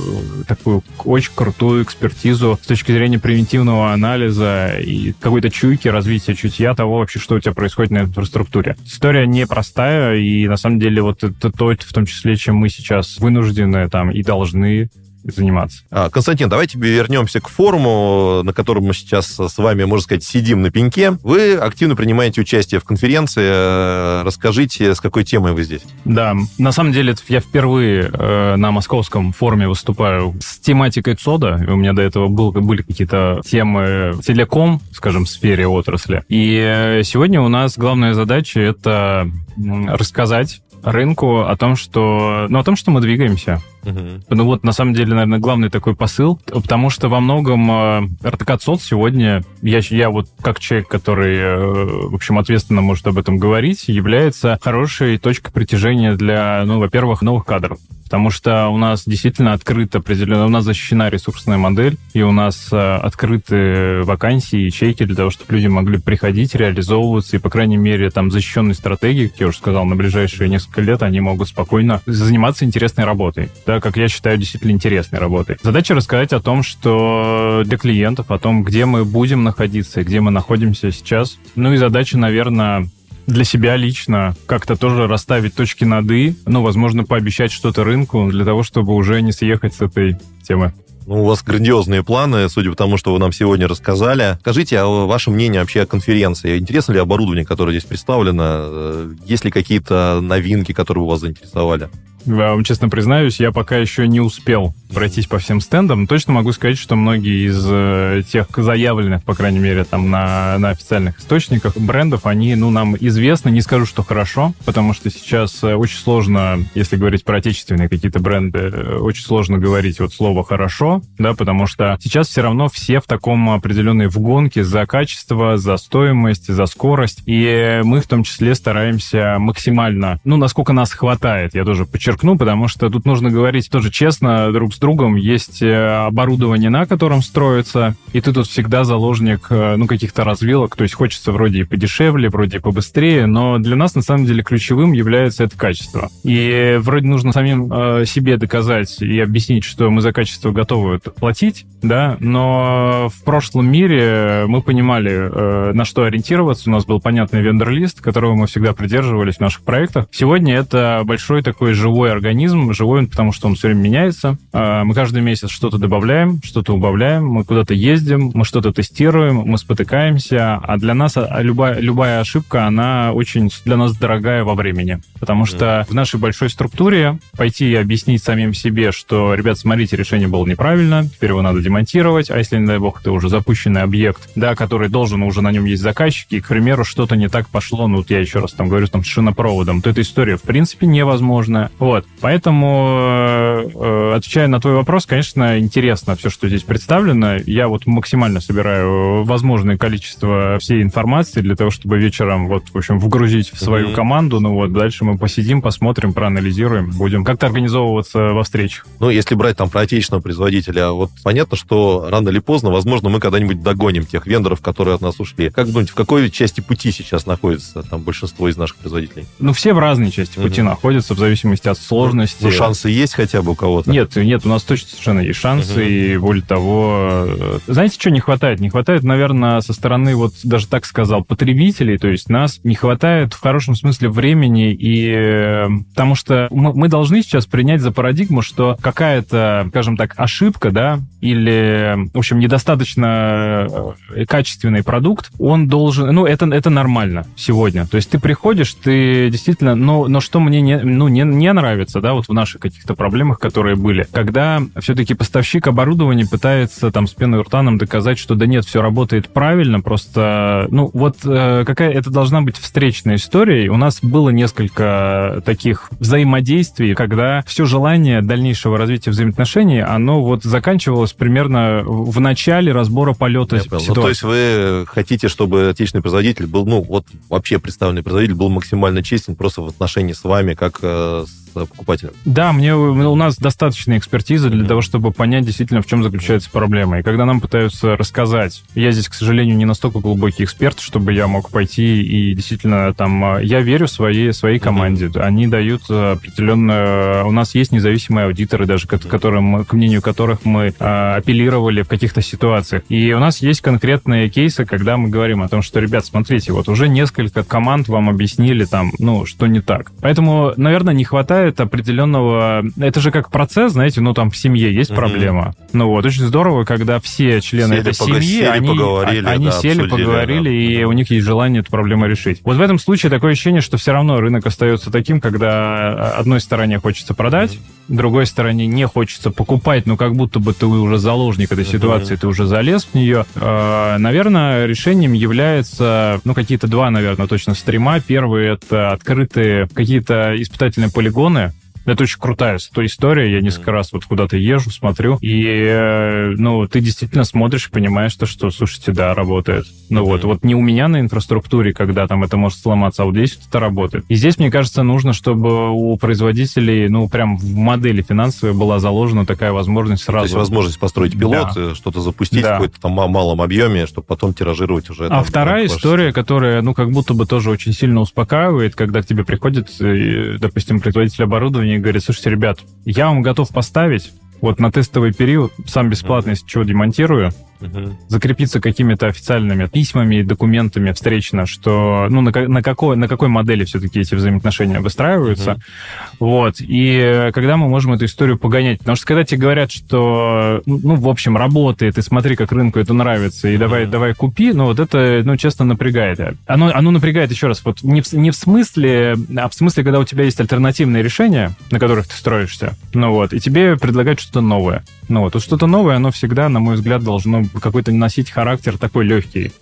такую 0.47 0.83
очень 1.05 1.33
крутую 1.35 1.83
экспертизу 1.83 2.59
с 2.63 2.67
точки 2.67 2.84
точки 2.85 2.93
зрения 2.93 3.19
превентивного 3.19 3.93
анализа 3.93 4.77
и 4.79 5.13
какой-то 5.19 5.49
чуйки, 5.49 5.89
развития 5.89 6.35
чутья 6.35 6.75
того 6.75 6.99
вообще, 6.99 7.19
что 7.19 7.37
у 7.37 7.41
тебя 7.41 7.55
происходит 7.55 7.91
на 7.91 7.99
инфраструктуре. 8.01 8.77
История 8.85 9.27
непростая, 9.27 10.17
и 10.17 10.47
на 10.47 10.59
самом 10.59 10.79
деле 10.79 11.01
вот 11.01 11.25
это 11.25 11.51
то, 11.51 11.73
в 11.73 11.93
том 11.93 12.05
числе, 12.05 12.37
чем 12.37 12.57
мы 12.57 12.69
сейчас 12.69 13.19
вынуждены 13.19 13.89
там 13.89 14.11
и 14.11 14.23
должны 14.23 14.91
заниматься. 15.25 15.83
А, 15.91 16.11
Константин, 16.11 16.49
давайте 16.49 16.79
вернемся 16.79 17.41
к 17.41 17.49
форуму, 17.49 18.43
на 18.43 18.53
котором 18.53 18.85
мы 18.85 18.95
сейчас 18.95 19.39
с 19.39 19.59
вами, 19.59 19.85
можно 19.85 20.05
сказать, 20.05 20.25
сидим 20.25 20.63
на 20.63 20.71
пеньке. 20.71 21.13
Вы 21.23 21.55
активно 21.55 21.97
принимаете 21.97 22.41
участие 22.41 22.81
в 22.81 22.85
конференции. 22.85 24.23
Расскажите, 24.25 24.95
с 24.95 25.01
какой 25.01 25.25
темой 25.25 25.53
вы 25.53 25.65
здесь? 25.65 25.83
Да, 26.05 26.35
на 26.59 26.73
самом 26.73 26.93
деле 26.93 27.15
я 27.29 27.41
впервые 27.41 28.11
э, 28.13 28.57
на 28.57 28.71
московском 28.71 29.33
форуме 29.33 29.69
выступаю 29.69 30.35
с 30.41 30.59
тематикой 30.59 31.15
ЦОДа. 31.15 31.65
У 31.69 31.77
меня 31.77 31.93
до 31.93 32.03
этого 32.03 32.29
был, 32.29 32.53
были 32.53 32.83
какие-то 32.83 33.41
темы 33.45 34.15
телеком, 34.25 34.81
скажем, 34.93 35.25
в 35.25 35.31
сфере 35.31 35.67
отрасли. 35.67 36.23
И 36.29 36.57
э, 36.57 37.03
сегодня 37.03 37.41
у 37.41 37.49
нас 37.49 37.79
главная 37.79 38.15
задача— 38.15 38.61
это 38.61 39.31
рассказать 39.57 40.61
рынку 40.83 41.41
о 41.41 41.57
том, 41.57 41.77
что, 41.77 42.47
ну, 42.49 42.59
о 42.59 42.65
том, 42.65 42.77
что 42.77 42.91
мы 42.91 43.01
двигаемся. 43.01 43.61
Uh-huh. 43.85 44.23
Ну 44.31 44.45
вот, 44.45 44.65
на 44.65 44.73
самом 44.73 44.95
деле, 44.95 45.15
наверное, 45.15 45.39
главный 45.39 45.71
такой 45.71 45.95
посыл, 45.95 46.41
потому 46.47 46.91
что 46.91 47.09
во 47.09 47.21
многом 47.21 47.71
э, 47.71 48.09
РТК 48.25 48.59
ЦОД 48.59 48.83
сегодня, 48.83 49.45
я, 49.63 49.81
я 49.91 50.11
вот 50.11 50.29
как 50.41 50.61
человек, 50.61 50.89
который, 50.89 51.37
э, 51.37 52.09
в 52.09 52.15
общем, 52.15 52.39
ответственно 52.39 52.81
может 52.81 53.07
об 53.07 53.19
этом 53.19 53.39
говорить, 53.39 53.89
является 53.89 54.59
хорошей 54.63 55.19
точкой 55.19 55.53
притяжения 55.53 56.15
для, 56.15 56.65
ну, 56.67 56.79
во-первых, 56.79 57.23
новых 57.23 57.45
кадров 57.45 57.79
потому 58.15 58.31
что 58.31 58.69
у 58.69 58.79
нас 58.79 59.03
действительно 59.07 59.55
открыта 59.55 59.99
определенно, 59.99 60.47
у 60.47 60.49
нас 60.49 60.63
защищена 60.63 61.11
ресурсная 61.11 61.59
модель, 61.59 61.97
и 62.13 62.23
у 62.23 62.31
нас 62.31 62.69
э, 62.71 62.77
открыты 62.77 64.03
вакансии, 64.05 64.59
ячейки 64.59 65.05
для 65.05 65.17
того, 65.17 65.31
чтобы 65.31 65.55
люди 65.55 65.67
могли 65.67 65.99
приходить, 65.99 66.55
реализовываться, 66.55 67.37
и, 67.37 67.41
по 67.41 67.51
крайней 67.51 67.77
мере, 67.77 68.11
там, 68.11 68.31
защищенной 68.31 68.75
стратегии, 68.75 69.27
как 69.27 69.41
я 69.41 69.47
уже 69.49 69.59
сказал, 69.59 69.85
на 69.85 69.97
ближайшие 69.97 70.49
несколько 70.49 70.81
лет 70.81 71.03
они 71.03 71.19
могут 71.19 71.49
спокойно 71.49 72.03
заниматься 72.07 72.65
интересной 72.65 73.05
работой, 73.05 73.49
да, 73.67 73.74
как 73.81 73.97
я 73.97 74.09
считаю, 74.09 74.39
действительно 74.39 74.73
интересной 74.73 75.19
работой. 75.19 75.57
Задача 75.63 75.95
рассказать 75.95 76.33
о 76.33 76.41
том, 76.41 76.63
что 76.63 77.63
для 77.65 77.79
клиентов, 77.79 78.31
о 78.31 78.39
том, 78.39 78.63
где 78.65 78.85
мы 78.85 79.05
будем 79.05 79.45
находиться, 79.45 80.03
где 80.03 80.21
мы 80.21 80.31
находимся 80.31 80.91
сейчас. 80.93 81.39
Ну 81.57 81.73
и 81.73 81.77
задача, 81.77 82.19
наверное, 82.19 82.89
для 83.27 83.45
себя 83.45 83.77
лично 83.77 84.37
как-то 84.47 84.77
тоже 84.77 85.07
расставить 85.07 85.55
точки 85.55 85.85
над 85.85 86.11
«и», 86.11 86.37
ну, 86.47 86.63
возможно, 86.63 87.05
пообещать 87.05 87.53
что-то 87.53 87.85
рынку 87.85 88.29
для 88.31 88.45
того, 88.45 88.63
чтобы 88.63 88.95
уже 88.95 89.23
не 89.23 89.33
съехать 89.33 89.75
с 89.75 89.81
этой 89.81 90.19
темы. 90.47 90.73
Ну, 91.07 91.23
у 91.23 91.27
вас 91.27 91.43
грандиозные 91.43 92.03
планы, 92.03 92.49
судя 92.49 92.71
по 92.71 92.77
тому, 92.77 92.97
что 92.97 93.13
вы 93.13 93.19
нам 93.19 93.31
сегодня 93.31 93.69
рассказали. 93.69 94.39
Скажите, 94.41 94.79
а 94.79 94.87
ваше 94.87 95.31
мнение 95.31 95.61
вообще 95.61 95.83
о 95.83 95.87
конференции? 95.87 96.59
Интересно 96.59 96.95
ли 96.95 96.99
оборудование, 96.99 97.45
которое 97.45 97.73
здесь 97.73 97.85
представлено? 97.85 98.45
Э, 98.47 99.15
есть 99.27 99.45
ли 99.45 99.51
какие-то 99.51 100.21
новинки, 100.23 100.73
которые 100.73 101.05
вас 101.05 101.21
заинтересовали? 101.21 101.91
Вам 102.27 102.65
честно 102.65 102.89
признаюсь, 102.89 103.41
я 103.41 103.53
пока 103.53 103.77
еще 103.77 104.09
не 104.09 104.21
успел 104.21 104.75
пройтись 104.95 105.27
по 105.27 105.39
всем 105.39 105.61
стендам. 105.61 106.03
Но 106.03 106.07
точно 106.07 106.33
могу 106.33 106.53
сказать, 106.53 106.79
что 106.79 106.97
многие 106.97 107.49
из 107.49 107.67
э, 107.69 108.23
тех 108.31 108.47
заявленных, 108.57 109.23
по 109.25 109.35
крайней 109.35 109.59
мере, 109.59 109.85
там 109.85 110.11
на, 110.11 110.57
на 110.59 110.71
официальных 110.71 111.19
источниках 111.19 111.77
брендов, 111.77 112.27
они, 112.27 112.55
ну, 112.55 112.71
нам 112.71 112.97
известны. 112.99 113.51
Не 113.51 113.61
скажу, 113.61 113.85
что 113.85 114.03
хорошо, 114.03 114.55
потому 114.65 114.95
что 114.95 115.11
сейчас 115.11 115.63
э, 115.63 115.75
очень 115.75 115.99
сложно, 115.99 116.61
если 116.75 116.97
говорить 116.97 117.25
про 117.25 117.39
отечественные 117.39 117.89
какие-то 117.89 118.21
бренды, 118.21 118.59
э, 118.61 118.97
очень 118.99 119.25
сложно 119.25 119.59
говорить 119.59 120.01
вот 120.01 120.15
слово 120.15 120.45
«хорошо», 120.45 121.03
да, 121.19 121.35
потому 121.35 121.67
что 121.67 121.99
сейчас 122.01 122.29
все 122.29 122.43
равно 122.43 122.69
все 122.69 123.01
в 123.01 123.07
таком 123.07 123.51
определенной 123.51 124.07
в 124.07 124.19
гонке 124.19 124.63
за 124.65 124.87
качество, 124.87 125.57
за 125.57 125.77
стоимость, 125.77 126.47
за 126.47 126.67
скорость. 126.67 127.23
И 127.27 127.81
мы 127.83 128.01
в 128.01 128.07
том 128.07 128.23
числе 128.23 128.55
стараемся 128.55 129.37
максимально, 129.39 130.21
ну, 130.25 130.37
насколько 130.37 130.73
нас 130.73 130.93
хватает, 130.93 131.55
я 131.55 131.65
тоже 131.65 131.85
подчеркну, 131.85 132.14
подчеркну, 132.15 132.39
потому 132.39 132.69
что 132.69 132.91
тут 132.91 133.05
нужно 133.05 133.31
говорить 133.31 133.71
тоже 133.71 133.91
честно 133.91 134.53
друг 134.53 134.75
с 134.75 134.79
другом. 134.79 135.17
Есть 135.17 135.63
э, 135.63 136.07
оборудование, 136.07 136.71
на 136.71 136.87
котором 136.87 137.23
строится, 137.23 137.97
и 138.13 138.21
ты 138.21 138.33
тут 138.33 138.47
всегда 138.47 138.85
заложник, 138.85 139.47
э, 139.51 139.77
ну, 139.77 139.87
каких-то 139.87 140.25
развилок. 140.25 140.77
То 140.77 140.85
есть 140.85 140.95
хочется 140.95 141.33
вроде 141.33 141.61
и 141.61 141.65
подешевле, 141.65 142.29
вроде 142.29 142.59
и 142.59 142.61
побыстрее, 142.61 143.27
но 143.27 143.59
для 143.59 143.77
нас, 143.77 143.95
на 143.95 144.03
самом 144.03 144.27
деле, 144.27 144.43
ключевым 144.43 144.93
является 144.93 145.45
это 145.45 145.57
качество. 145.57 146.11
И 146.23 146.79
вроде 146.81 147.07
нужно 147.09 147.33
самим 147.33 147.73
э, 147.73 148.05
себе 148.07 148.37
доказать 148.37 149.01
и 149.01 149.19
объяснить, 149.21 149.65
что 149.65 149.91
мы 149.91 150.01
за 150.01 150.13
качество 150.13 150.53
готовы 150.53 150.99
платить, 150.99 151.67
да, 151.83 152.17
но 152.21 153.11
в 153.15 153.25
прошлом 153.25 153.71
мире 153.71 154.45
мы 154.47 154.63
понимали, 154.63 155.73
на 155.73 155.85
что 155.85 156.05
ориентироваться. 156.05 156.71
У 156.71 156.73
нас 156.73 156.85
был 156.85 157.01
понятный 157.01 157.43
вендор-лист, 157.43 158.01
которого 158.01 158.35
мы 158.35 158.47
всегда 158.47 158.73
придерживались 158.73 159.37
в 159.37 159.41
наших 159.41 159.63
проектах. 159.63 160.07
Сегодня 160.11 160.57
это 160.57 161.03
большой 161.05 161.43
такой 161.43 161.73
живой 161.73 162.04
живой 162.05 162.13
организм, 162.13 162.73
живой 162.75 162.99
он, 163.01 163.07
потому 163.07 163.33
что 163.33 163.49
он 163.49 163.55
все 163.55 163.69
время 163.69 163.81
меняется. 163.81 164.37
А, 164.53 164.85
мы 164.85 164.95
каждый 164.95 165.23
месяц 165.23 165.49
что-то 165.49 165.79
добавляем, 165.79 166.41
что-то 166.45 166.75
убавляем, 166.75 167.27
мы 167.27 167.45
куда-то 167.45 167.73
ездим, 167.73 168.31
мы 168.35 168.45
что-то 168.45 168.73
тестируем, 168.73 169.37
мы 169.37 169.57
спотыкаемся, 169.57 170.57
а 170.57 170.77
для 170.77 170.93
нас 170.93 171.17
а, 171.17 171.41
любая, 171.41 171.81
любая 171.81 172.21
ошибка, 172.21 172.67
она 172.67 173.13
очень 173.13 173.51
для 173.65 173.79
нас 173.79 173.97
дорогая 173.97 174.45
во 174.45 174.55
времени. 174.55 175.01
Потому 175.19 175.47
что 175.47 175.87
в 175.89 175.95
нашей 175.95 176.21
большой 176.21 176.51
структуре 176.51 177.19
пойти 177.37 177.71
и 177.71 177.75
объяснить 177.75 178.23
самим 178.23 178.53
себе, 178.53 178.93
что, 178.93 179.35
ребят, 179.35 179.59
смотрите, 179.59 179.97
решение 179.97 180.29
было 180.29 180.45
неправильно, 180.45 181.09
теперь 181.09 181.31
его 181.31 181.41
надо 181.41 181.63
демонтировать, 181.63 182.31
а 182.31 182.37
если, 182.37 182.59
не 182.59 182.67
дай 182.67 182.79
бог, 182.79 183.01
это 183.01 183.13
уже 183.13 183.31
запущенный 183.31 183.83
объект, 183.83 184.29
да, 184.37 184.55
который 184.55 184.91
должен, 184.91 185.23
уже 185.23 185.41
на 185.41 185.51
нем 185.51 185.65
есть 185.65 185.83
заказчики, 185.83 186.35
и, 186.35 186.41
к 186.41 186.49
примеру, 186.49 186.85
что-то 186.85 187.17
не 187.17 187.29
так 187.29 187.49
пошло, 187.49 187.89
ну, 187.89 187.99
вот 187.99 188.11
я 188.11 188.21
еще 188.21 188.41
раз 188.41 188.53
там 188.53 188.69
говорю, 188.69 188.89
там, 188.89 189.03
с 189.03 189.07
шинопроводом, 189.07 189.81
то 189.81 189.89
эта 189.89 190.03
история, 190.03 190.37
в 190.37 190.43
принципе, 190.43 190.87
невозможна. 190.87 191.71
Вот. 191.79 191.94
Поэтому, 192.21 193.71
э, 193.75 194.15
отвечая 194.17 194.49
на 194.49 194.61
твой 194.61 194.75
вопрос, 194.75 195.07
конечно, 195.07 195.59
интересно 195.59 196.17
все, 196.17 196.31
что 196.31 196.49
здесь 196.49 196.63
представлено. 196.63 197.37
Я 197.47 197.69
вот 197.69 197.87
максимально 197.87 198.41
собираю 198.41 199.25
возможное 199.25 199.77
количество 199.77 200.59
всей 200.59 200.83
информации 200.83 201.41
для 201.41 201.57
того, 201.57 201.71
чтобы 201.71 201.99
вечером, 201.99 202.49
вот, 202.49 202.65
в 202.73 202.77
общем, 202.77 202.99
вгрузить 202.99 203.53
в 203.53 203.59
свою 203.59 203.89
mm-hmm. 203.89 203.95
команду. 203.95 204.41
Ну 204.41 204.55
вот, 204.55 204.73
дальше 204.73 205.05
мы 205.05 205.19
посидим, 205.19 205.63
посмотрим, 205.63 206.13
проанализируем, 206.13 206.91
будем 206.91 207.25
как-то 207.25 207.47
организовываться 207.47 208.19
во 208.19 208.43
встречах. 208.43 208.87
Ну, 209.01 209.11
если 209.11 209.35
брать 209.35 209.57
там 209.57 209.71
про 209.71 209.83
отечественного 209.83 210.23
производителя, 210.23 210.91
вот 210.91 211.11
понятно, 211.23 211.57
что 211.57 212.09
рано 212.11 212.29
или 212.31 212.39
поздно, 212.39 212.71
возможно, 212.71 213.09
мы 213.09 213.21
когда-нибудь 213.21 213.63
догоним 213.63 214.07
тех 214.07 214.27
вендоров, 214.27 214.61
которые 214.61 214.95
от 214.95 215.01
нас 215.01 215.21
ушли. 215.21 215.51
Как 215.51 215.69
думаете, 215.69 215.93
в 215.93 215.95
какой 215.95 216.31
части 216.31 216.61
пути 216.61 216.91
сейчас 216.91 217.27
находится 217.27 217.83
там 217.83 218.03
большинство 218.03 218.49
из 218.49 218.57
наших 218.57 218.77
производителей? 218.77 219.27
Ну, 219.39 219.53
все 219.53 219.73
в 219.75 219.79
разной 219.79 220.11
части 220.11 220.37
пути 220.37 220.61
mm-hmm. 220.61 220.65
находятся, 220.65 221.15
в 221.15 221.19
зависимости 221.19 221.69
от 221.69 221.79
сложности. 221.85 222.45
Ну, 222.45 222.51
шансы 222.51 222.89
есть 222.89 223.15
хотя 223.15 223.43
бы 223.43 223.53
у 223.53 223.55
кого-то? 223.55 223.91
Нет, 223.91 224.17
нет, 224.17 224.45
у 224.45 224.49
нас 224.49 224.63
точно 224.63 224.89
совершенно 224.89 225.21
есть 225.21 225.39
шансы, 225.39 225.73
угу. 225.73 225.81
и 225.81 226.17
более 226.17 226.43
того... 226.43 227.27
Э, 227.29 227.59
знаете, 227.67 227.97
что 227.99 228.11
не 228.11 228.21
хватает? 228.21 228.61
Не 228.61 228.71
хватает, 228.71 229.03
наверное, 229.03 229.61
со 229.61 229.73
стороны, 229.73 230.17
вот 230.17 230.35
даже 230.45 230.67
так 230.67 230.85
сказал, 230.85 231.25
потребителей, 231.25 231.99
то 231.99 232.09
есть 232.09 232.29
нас 232.29 232.61
не 232.65 232.75
хватает 232.75 233.35
в 233.35 233.41
хорошем 233.41 233.75
смысле 233.75 234.09
времени, 234.09 234.73
и 234.73 235.09
э, 235.11 235.69
потому 235.91 236.15
что 236.15 236.49
мы, 236.51 236.73
мы 236.75 236.89
должны 236.89 237.23
сейчас 237.23 237.47
принять 237.47 237.81
за 237.81 237.93
парадигму, 237.93 238.43
что 238.43 238.77
какая-то, 238.81 239.67
скажем 239.71 239.97
так, 239.97 240.15
ошибка, 240.17 240.71
да, 240.71 241.01
или, 241.25 241.97
в 242.13 242.19
общем, 242.19 242.39
недостаточно 242.39 243.67
э, 244.11 244.27
качественный 244.27 244.83
продукт, 244.83 245.31
он 245.39 245.69
должен... 245.69 246.15
Ну, 246.15 246.27
это, 246.27 246.45
это 246.45 246.69
нормально 246.69 247.27
сегодня. 247.35 247.87
То 247.87 247.97
есть 247.97 248.11
ты 248.11 248.19
приходишь, 248.19 248.75
ты 248.75 249.31
действительно... 249.31 249.75
Но, 249.75 250.07
но 250.07 250.21
что 250.21 250.39
мне 250.39 250.61
не, 250.61 250.77
ну, 250.77 251.09
не, 251.09 251.23
не 251.23 251.51
нравится, 251.51 252.03
да, 252.03 252.13
вот 252.13 252.29
в 252.29 252.33
наших 252.35 252.61
каких-то 252.61 252.95
проблемах, 252.95 253.39
которые 253.39 253.75
были, 253.75 254.07
когда 254.13 254.61
все-таки 254.79 255.15
поставщик 255.15 255.67
оборудования 255.67 256.27
пытается 256.27 256.91
там 256.91 257.07
с 257.07 257.15
пеной 257.15 257.41
рта 257.41 257.63
доказать, 257.63 258.19
что 258.19 258.35
да 258.35 258.45
нет, 258.45 258.67
все 258.67 258.83
работает 258.83 259.31
правильно, 259.31 259.81
просто, 259.81 260.67
ну, 260.71 260.91
вот 260.93 261.17
э, 261.25 261.65
какая 261.67 261.91
это 261.91 262.11
должна 262.11 262.43
быть 262.43 262.59
встречная 262.59 263.15
история. 263.15 263.71
У 263.71 263.79
нас 263.79 264.01
было 264.03 264.29
несколько 264.29 265.43
таких 265.47 265.89
взаимодействий, 265.99 266.95
когда 266.95 267.43
все 267.47 267.65
желание 267.65 268.21
дальнейшего 268.21 268.77
развития 268.77 269.11
взаимоотношений, 269.11 269.81
оно 269.81 270.23
вот 270.23 270.45
заканчивалось 270.45 271.14
примерно 271.17 271.83
в 271.85 272.21
начале 272.21 272.73
разбора 272.73 273.15
полета 273.15 273.61
ситуации. 273.61 273.89
Ну, 273.89 273.95
то 273.95 274.09
есть 274.09 274.23
вы 274.23 274.85
хотите, 274.87 275.29
чтобы 275.29 275.69
отечественный 275.69 276.03
производитель 276.03 276.47
был, 276.47 276.67
ну, 276.67 276.83
вот 276.83 277.07
вообще 277.29 277.59
представленный 277.59 278.03
производитель 278.03 278.35
был 278.35 278.49
максимально 278.49 279.03
честен 279.03 279.37
просто 279.37 279.63
в 279.63 279.69
отношении 279.69 280.13
с 280.13 280.25
вами, 280.25 280.55
как 280.55 280.79
э, 280.83 281.25
с 281.27 281.44
покупателем. 281.55 282.13
Да, 282.25 282.53
мне, 282.53 282.75
у 282.75 283.15
нас 283.17 283.37
достаточно 283.37 283.97
экспертизы 283.97 284.51
для 284.51 284.65
mm-hmm. 284.65 284.69
того, 284.69 284.81
чтобы 284.81 285.13
понять 285.13 285.45
действительно, 285.45 285.83
в 285.83 285.87
чем 285.87 286.03
заключается 286.03 286.51
проблема. 286.51 287.01
И 287.01 287.03
когда 287.03 287.25
нам 287.25 287.41
пытаются 287.41 287.97
рассказать, 287.97 288.63
я 288.75 288.91
здесь, 288.91 289.09
к 289.09 289.15
сожалению, 289.15 289.57
не 289.57 289.65
настолько 289.65 290.01
глубокий 290.01 290.45
эксперт, 290.45 290.81
чтобы 290.81 291.13
я 291.13 291.27
мог 291.27 291.51
пойти 291.51 292.03
и 292.03 292.35
действительно 292.35 292.93
там... 292.95 293.25
А, 293.25 293.39
я 293.39 293.61
верю 293.61 293.89
своей, 293.89 294.33
своей 294.33 294.59
команде. 294.59 295.07
Mm-hmm. 295.07 295.21
Они 295.21 295.47
дают 295.47 295.83
определенно... 295.91 297.23
У 297.25 297.31
нас 297.31 297.55
есть 297.55 297.73
независимые 297.73 298.27
аудиторы, 298.27 298.67
даже 298.67 298.87
к, 298.87 298.99
которым, 298.99 299.65
к 299.65 299.73
мнению 299.73 300.03
которых 300.03 300.45
мы 300.45 300.75
а, 300.79 301.17
апеллировали 301.17 301.83
в 301.83 301.89
каких-то 301.89 302.23
ситуациях. 302.23 302.83
И 302.89 303.13
у 303.13 303.19
нас 303.19 303.43
есть 303.43 303.61
конкретные 303.61 304.29
кейсы, 304.29 304.65
когда 304.65 304.97
мы 304.97 305.09
говорим 305.09 305.43
о 305.43 305.49
том, 305.49 305.63
что, 305.63 305.81
ребят, 305.81 306.05
смотрите, 306.05 306.53
вот 306.53 306.69
уже 306.69 306.89
несколько 306.89 307.45
команд 307.45 307.89
вам 307.89 308.09
объяснили 308.09 308.65
там, 308.65 308.93
ну, 308.99 309.27
что 309.27 309.47
не 309.47 309.61
так. 309.61 309.93
Поэтому, 310.01 310.53
наверное, 310.57 310.95
не 310.95 311.05
хватает 311.05 311.44
хватает 311.45 311.61
определенного... 311.61 312.65
Это 312.79 313.01
же 313.01 313.11
как 313.11 313.31
процесс, 313.31 313.73
знаете, 313.73 314.01
ну 314.01 314.15
там 314.15 314.31
в 314.31 314.37
семье 314.37 314.75
есть 314.75 314.91
угу. 314.91 314.99
проблема. 314.99 315.55
Ну 315.73 315.89
вот, 315.89 316.05
очень 316.05 316.25
здорово, 316.25 316.65
когда 316.65 317.01
все 317.01 317.41
члены 317.41 317.77
сели, 317.77 317.81
этой 317.81 317.95
семьи, 317.95 318.21
сели, 318.21 318.45
они, 318.45 318.69
поговорили, 318.69 319.27
они 319.27 319.47
да, 319.47 319.53
сели, 319.53 319.83
обсудили, 319.83 320.05
поговорили, 320.05 320.49
да. 320.49 320.81
и 320.81 320.85
у 320.85 320.93
них 320.93 321.11
есть 321.11 321.27
желание 321.27 321.61
эту 321.61 321.71
проблему 321.71 322.07
решить. 322.07 322.41
Вот 322.45 322.57
в 322.57 322.61
этом 322.61 322.79
случае 322.79 323.11
такое 323.11 323.33
ощущение, 323.33 323.61
что 323.61 323.77
все 323.77 323.93
равно 323.93 324.21
рынок 324.21 324.47
остается 324.47 324.91
таким, 324.91 325.21
когда 325.21 326.15
одной 326.17 326.41
стороне 326.41 326.79
хочется 326.79 327.15
продать, 327.15 327.59
другой 327.89 328.27
стороне 328.27 328.67
не 328.67 328.87
хочется 328.87 329.31
покупать, 329.31 329.87
но 329.87 329.97
как 329.97 330.15
будто 330.15 330.39
бы 330.41 330.53
ты 330.55 330.67
уже 330.67 330.99
заложник 330.99 331.53
этой 331.53 331.65
ситуации, 331.65 332.17
ты 332.17 332.27
уже 332.27 332.47
залез 332.47 332.85
в 332.85 332.95
нее. 332.95 333.27
А, 333.37 333.99
наверное, 333.99 334.67
решением 334.67 335.13
является, 335.13 336.21
ну, 336.25 336.35
какие-то 336.35 336.67
два, 336.67 336.91
наверное, 336.91 337.27
точно 337.27 337.55
стрима. 337.55 338.01
Первый— 338.01 338.47
это 338.55 338.91
открытые 338.93 339.69
какие-то 339.73 340.35
испытательные 340.41 340.91
полигоны, 340.91 341.34
зеленое, 341.35 341.53
это 341.85 342.03
очень 342.05 342.19
крутая 342.19 342.59
история. 342.59 343.33
Я 343.33 343.41
несколько 343.41 343.73
раз 343.73 343.93
вот 343.93 344.05
куда-то 344.05 344.37
езжу, 344.37 344.71
смотрю, 344.71 345.19
и, 345.21 345.45
э, 345.47 346.35
ну, 346.37 346.67
ты 346.67 346.81
действительно 346.81 347.25
смотришь 347.25 347.69
и 347.69 347.71
понимаешь, 347.71 348.13
что, 348.13 348.27
что 348.27 348.51
слушайте, 348.51 348.93
да, 348.93 349.15
работает. 349.15 349.67
Ну 349.91 350.05
вот, 350.05 350.25
вот 350.25 350.45
не 350.45 350.55
у 350.55 350.61
меня 350.61 350.89
на 350.89 351.01
инфраструктуре, 351.01 351.73
когда 351.73 352.07
там 352.07 352.25
это 352.25 352.37
может 352.37 352.59
сломаться, 352.59 353.03
а 353.03 353.07
вот 353.07 353.15
здесь 353.15 353.37
вот 353.37 353.49
это 353.49 353.61
работает. 353.61 354.05
И 354.09 354.15
здесь, 354.15 354.39
мне 354.39 354.51
кажется, 354.51 354.83
нужно, 354.83 355.13
чтобы 355.13 355.71
у 355.71 355.97
производителей, 355.97 356.89
ну, 356.89 357.09
прям 357.09 357.37
в 357.37 357.55
модели 357.55 358.03
финансовой 358.03 358.55
была 358.55 358.79
заложена 358.79 359.27
такая 359.27 359.53
возможность 359.53 360.05
сразу. 360.05 360.21
То 360.21 360.25
есть 360.25 360.35
возможность 360.35 360.79
построить 360.79 361.19
пилот, 361.19 361.49
да. 361.55 361.71
Э, 361.71 361.75
что-то 361.75 362.01
запустить 362.01 362.43
да. 362.43 362.51
в 362.51 362.53
какой-то 362.53 362.81
там 362.81 362.93
малом 362.93 363.43
объеме, 363.43 363.87
чтобы 363.87 364.07
потом 364.07 364.35
тиражировать 364.35 364.91
уже. 364.91 365.07
А 365.07 365.11
там, 365.11 365.25
вторая 365.25 365.67
история, 365.67 366.13
которая, 366.13 366.63
ну, 366.63 366.75
как 366.75 366.91
будто 366.91 367.15
бы 367.15 367.27
тоже 367.27 367.51
очень 367.51 367.73
сильно 367.73 368.01
успокаивает, 368.01 368.75
когда 368.75 369.03
к 369.03 369.07
тебе 369.07 369.25
приходит, 369.25 369.69
э, 369.81 370.39
допустим, 370.39 370.81
производитель 370.81 371.25
оборудования 371.25 371.74
и 371.77 371.79
говорит, 371.79 372.03
слушайте, 372.03 372.31
ребят, 372.31 372.61
я 372.85 373.07
вам 373.09 373.23
готов 373.23 373.51
поставить, 373.51 374.13
вот 374.45 374.61
на 374.61 374.71
тестовый 374.71 375.15
период, 375.15 375.55
сам 375.67 375.89
бесплатно, 375.89 376.31
если 376.31 376.47
чего 376.47 376.65
демонтирую, 376.65 377.33
угу. 377.63 377.97
закрепиться 378.09 378.61
какими-то 378.61 379.07
официальными 379.07 379.67
письмами 379.67 380.17
и 380.17 380.23
документами 380.23 380.93
встречно, 380.93 381.47
что 381.47 382.09
ну, 382.11 382.21
на, 382.21 382.31
на, 382.31 382.63
какой, 382.63 382.97
на 382.97 383.09
какой 383.09 383.29
модели 383.29 383.65
все-таки 383.65 384.01
эти 384.01 384.15
взаимоотношения 384.15 384.81
выстраиваются. 384.81 385.53
Угу. 385.53 386.29
Вот. 386.29 386.57
И 386.61 387.31
когда 387.33 387.57
мы 387.57 387.69
можем 387.69 387.95
эту 387.95 388.05
историю 388.05 388.39
погонять? 388.39 388.81
Потому 388.81 388.97
что 388.97 389.07
когда 389.07 389.25
тебе 389.25 389.41
говорят, 389.41 389.73
что, 389.73 390.63
ну, 390.67 390.95
в 390.97 391.09
общем, 391.09 391.37
работает, 391.37 391.99
и 391.99 392.03
смотри, 392.03 392.37
как 392.37 392.53
рынку 392.53 392.79
это 392.79 392.93
нравится, 392.93 393.49
и 393.49 393.57
давай, 393.57 393.85
угу. 393.85 393.93
давай 393.93 394.15
купи, 394.15 394.53
ну, 394.53 394.67
вот 394.67 394.79
это, 394.79 395.23
ну, 395.25 395.37
честно, 395.37 395.65
напрягает. 395.65 396.21
Оно, 396.47 396.71
оно 396.75 396.91
напрягает, 396.91 397.31
еще 397.31 397.47
раз, 397.47 397.63
вот 397.65 397.83
не 397.83 398.03
в, 398.03 398.13
не 398.13 398.31
в 398.31 398.37
смысле, 398.37 399.17
а 399.37 399.49
в 399.49 399.55
смысле, 399.55 399.85
когда 399.85 399.99
у 399.99 400.05
тебя 400.05 400.25
есть 400.25 400.39
альтернативные 400.39 401.03
решения, 401.03 401.53
на 401.71 401.79
которых 401.79 402.07
ты 402.07 402.15
строишься, 402.15 402.77
ну 402.93 403.11
вот, 403.11 403.33
и 403.33 403.41
тебе 403.41 403.77
предлагают 403.77 404.21
что-то 404.35 404.47
новое. 404.47 404.85
Ну 405.09 405.21
вот, 405.21 405.35
вот 405.35 405.43
что-то 405.45 405.69
новое, 405.69 405.97
оно 405.97 406.11
всегда, 406.11 406.49
на 406.49 406.59
мой 406.59 406.75
взгляд, 406.75 407.05
должно 407.05 407.45
какой-то 407.61 407.93
носить 407.93 408.33
характер 408.33 408.79
такой 408.79 409.05
легкий. 409.05 409.53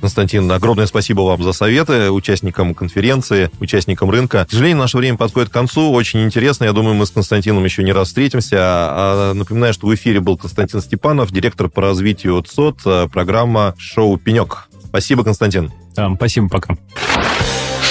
Константин, 0.00 0.50
огромное 0.52 0.86
спасибо 0.86 1.22
вам 1.22 1.42
за 1.42 1.52
советы, 1.52 2.12
участникам 2.12 2.74
конференции, 2.74 3.50
участникам 3.58 4.10
рынка. 4.10 4.44
К 4.44 4.50
сожалению, 4.50 4.78
наше 4.78 4.98
время 4.98 5.16
подходит 5.16 5.48
к 5.48 5.52
концу. 5.52 5.90
Очень 5.90 6.22
интересно. 6.22 6.64
Я 6.64 6.72
думаю, 6.72 6.94
мы 6.94 7.06
с 7.06 7.10
Константином 7.10 7.64
еще 7.64 7.82
не 7.82 7.92
раз 7.92 8.08
встретимся. 8.08 8.58
А, 8.60 9.32
напоминаю, 9.34 9.72
что 9.74 9.88
в 9.88 9.94
эфире 9.94 10.20
был 10.20 10.36
Константин 10.36 10.80
Степанов, 10.80 11.32
директор 11.32 11.68
по 11.68 11.82
развитию 11.82 12.40
ЦОД, 12.42 12.80
э, 12.84 13.08
программа 13.12 13.74
«Шоу 13.78 14.16
Пенек». 14.18 14.68
Спасибо, 14.84 15.24
Константин. 15.24 15.72
Да, 15.96 16.14
спасибо, 16.14 16.48
пока. 16.48 16.76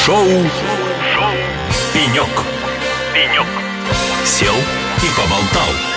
Шоу, 0.06 0.26
Шоу. 1.16 1.34
Пенек. 1.94 2.30
Пенек. 3.14 3.48
Сел 4.24 4.56
и 4.56 5.08
поболтал. 5.18 5.93